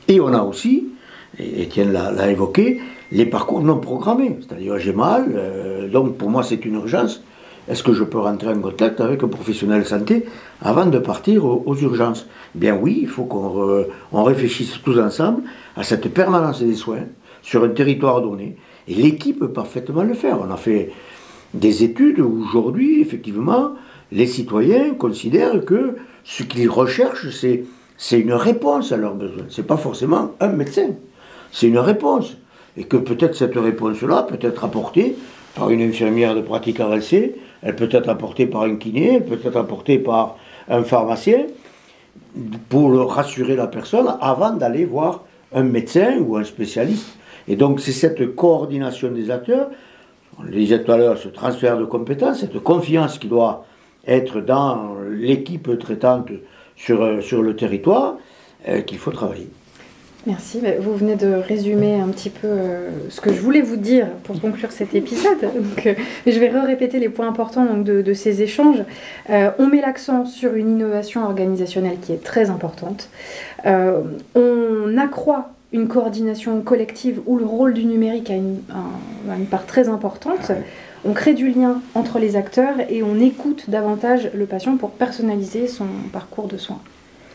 Et 0.07 0.19
on 0.19 0.33
a 0.33 0.41
aussi, 0.41 0.87
et 1.39 1.63
Étienne 1.63 1.93
l'a 1.93 2.31
évoqué, 2.31 2.81
les 3.13 3.25
parcours 3.27 3.61
non 3.61 3.77
programmés. 3.77 4.37
C'est-à-dire, 4.41 4.77
j'ai 4.79 4.91
mal, 4.91 5.31
euh, 5.35 5.87
donc 5.87 6.17
pour 6.17 6.29
moi 6.29 6.43
c'est 6.43 6.65
une 6.65 6.73
urgence. 6.73 7.23
Est-ce 7.69 7.83
que 7.83 7.93
je 7.93 8.03
peux 8.03 8.19
rentrer 8.19 8.49
en 8.49 8.59
contact 8.59 8.99
avec 8.99 9.23
un 9.23 9.29
professionnel 9.29 9.83
de 9.83 9.87
santé 9.87 10.25
avant 10.61 10.85
de 10.85 10.99
partir 10.99 11.45
aux, 11.45 11.75
urgences? 11.75 12.27
Bien 12.55 12.75
oui, 12.75 12.99
il 13.03 13.07
faut 13.07 13.23
qu'on 13.23 14.23
réfléchisse 14.23 14.79
tous 14.83 14.99
ensemble 14.99 15.43
à 15.77 15.83
cette 15.83 16.13
permanence 16.13 16.61
des 16.61 16.75
soins 16.75 17.05
sur 17.41 17.63
un 17.63 17.69
territoire 17.69 18.21
donné. 18.21 18.57
Et 18.89 18.95
l'équipe 18.95 19.39
peut 19.39 19.51
parfaitement 19.51 20.03
le 20.03 20.13
faire. 20.13 20.39
On 20.45 20.51
a 20.51 20.57
fait 20.57 20.91
des 21.53 21.85
études 21.85 22.19
où 22.19 22.43
aujourd'hui, 22.43 22.99
effectivement, 22.99 23.75
les 24.11 24.27
citoyens 24.27 24.93
considèrent 24.95 25.63
que 25.63 25.95
ce 26.25 26.43
qu'ils 26.43 26.69
recherchent, 26.69 27.29
c'est 27.29 28.19
une 28.19 28.33
réponse 28.33 28.91
à 28.91 28.97
leurs 28.97 29.15
besoins. 29.15 29.45
Ce 29.47 29.61
n'est 29.61 29.67
pas 29.67 29.77
forcément 29.77 30.31
un 30.41 30.49
médecin, 30.49 30.89
c'est 31.51 31.67
une 31.67 31.79
réponse 31.79 32.35
et 32.77 32.85
que 32.85 32.97
peut-être 32.97 33.35
cette 33.35 33.55
réponse-là 33.55 34.23
peut 34.23 34.39
être 34.41 34.63
apportée 34.63 35.15
par 35.55 35.69
une 35.69 35.81
infirmière 35.81 36.35
de 36.35 36.41
pratique 36.41 36.79
avancée, 36.79 37.35
elle 37.61 37.75
peut 37.75 37.89
être 37.91 38.09
apportée 38.09 38.45
par 38.45 38.63
un 38.63 38.75
kiné, 38.75 39.15
elle 39.15 39.25
peut 39.25 39.39
être 39.43 39.57
apportée 39.57 39.99
par 39.99 40.37
un 40.67 40.83
pharmacien, 40.83 41.45
pour 42.69 42.91
rassurer 43.11 43.55
la 43.55 43.67
personne 43.67 44.15
avant 44.21 44.53
d'aller 44.53 44.85
voir 44.85 45.23
un 45.53 45.63
médecin 45.63 46.17
ou 46.19 46.35
un 46.37 46.43
spécialiste. 46.43 47.17
Et 47.47 47.55
donc 47.55 47.79
c'est 47.79 47.91
cette 47.91 48.35
coordination 48.35 49.11
des 49.11 49.29
acteurs, 49.29 49.69
on 50.39 50.43
le 50.43 50.51
disait 50.51 50.83
tout 50.83 50.91
à 50.91 50.97
l'heure, 50.97 51.17
ce 51.17 51.27
transfert 51.27 51.77
de 51.77 51.85
compétences, 51.85 52.39
cette 52.39 52.59
confiance 52.59 53.19
qui 53.19 53.27
doit 53.27 53.65
être 54.07 54.41
dans 54.41 54.95
l'équipe 55.09 55.77
traitante 55.77 56.29
sur, 56.75 57.21
sur 57.23 57.41
le 57.41 57.55
territoire, 57.55 58.15
euh, 58.67 58.81
qu'il 58.81 58.97
faut 58.97 59.11
travailler. 59.11 59.49
Merci. 60.25 60.59
Bah, 60.61 60.69
vous 60.79 60.95
venez 60.95 61.15
de 61.15 61.33
résumer 61.33 61.99
un 61.99 62.07
petit 62.07 62.29
peu 62.29 62.47
euh, 62.47 62.89
ce 63.09 63.19
que 63.19 63.33
je 63.33 63.41
voulais 63.41 63.61
vous 63.61 63.75
dire 63.75 64.07
pour 64.23 64.39
conclure 64.39 64.71
cet 64.71 64.95
épisode. 64.95 65.41
Donc, 65.41 65.85
euh, 65.85 65.95
je 66.25 66.39
vais 66.39 66.47
répéter 66.47 66.99
les 66.99 67.09
points 67.09 67.27
importants 67.27 67.77
de, 67.77 68.13
ces 68.13 68.41
échanges. 68.41 68.83
Euh, 69.29 69.51
on 69.59 69.67
met 69.67 69.81
l'accent 69.81 70.25
sur 70.25 70.53
une 70.53 70.71
innovation 70.71 71.25
organisationnelle 71.25 71.97
qui 72.01 72.13
est 72.13 72.23
très 72.23 72.49
importante. 72.49 73.09
on 73.65 74.97
accroît 74.97 75.49
une 75.73 75.87
coordination 75.87 76.61
collective 76.61 77.19
où 77.25 77.37
le 77.37 77.45
rôle 77.45 77.73
du 77.73 77.83
numérique 77.85 78.29
a 78.29 78.35
une, 78.35 78.59
une 79.27 79.45
part 79.47 79.65
très 79.65 79.89
importante. 79.89 80.51
On 81.03 81.13
crée 81.13 81.33
du 81.33 81.49
lien 81.49 81.81
entre 81.95 82.19
les 82.19 82.35
acteurs 82.35 82.75
et 82.89 83.03
on 83.03 83.19
écoute 83.19 83.69
davantage 83.69 84.29
le 84.33 84.45
patient 84.45 84.77
pour 84.77 84.91
personnaliser 84.91 85.67
son 85.67 85.87
parcours 86.13 86.47
de 86.47 86.57
soins. 86.57 86.79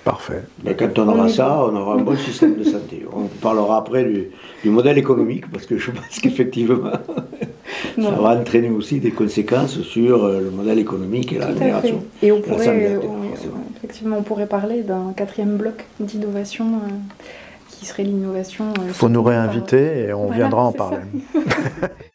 Parfait. 0.09 0.43
Mais 0.65 0.75
quand 0.75 0.99
on 0.99 1.09
aura 1.09 1.29
ça, 1.29 1.67
on 1.71 1.77
aura 1.77 1.97
un 1.97 1.99
bon 1.99 2.17
système 2.17 2.57
de 2.57 2.65
santé. 2.65 3.05
On 3.13 3.25
parlera 3.27 3.77
après 3.77 4.05
du, 4.05 4.71
modèle 4.71 4.97
économique, 4.97 5.51
parce 5.51 5.67
que 5.67 5.77
je 5.77 5.91
pense 5.91 6.19
qu'effectivement, 6.23 6.93
ça 7.97 8.11
va 8.11 8.41
entraîner 8.41 8.71
aussi 8.71 9.01
des 9.01 9.11
conséquences 9.11 9.83
sur 9.83 10.25
euh, 10.25 10.41
le 10.41 10.51
modèle 10.51 10.79
économique 10.79 11.35
et 11.35 11.39
la 11.39 11.49
rémunération. 11.49 12.03
Et 12.23 12.33
on 12.33 12.41
pourrait, 12.41 12.99
effectivement, 13.77 14.17
on 14.19 14.23
pourrait 14.23 14.47
parler 14.47 14.83
d'un 14.83 15.13
quatrième 15.15 15.59
bloc 15.59 15.85
d'innovation 16.01 16.81
qui 17.69 17.85
serait 17.85 18.05
l'innovation. 18.05 18.73
Il 18.87 18.95
faut 18.95 19.11
nous 19.11 19.23
réinviter 19.23 20.07
et 20.07 20.13
on 20.15 20.31
viendra 20.31 20.63
en 20.65 20.73
parler. 20.73 21.03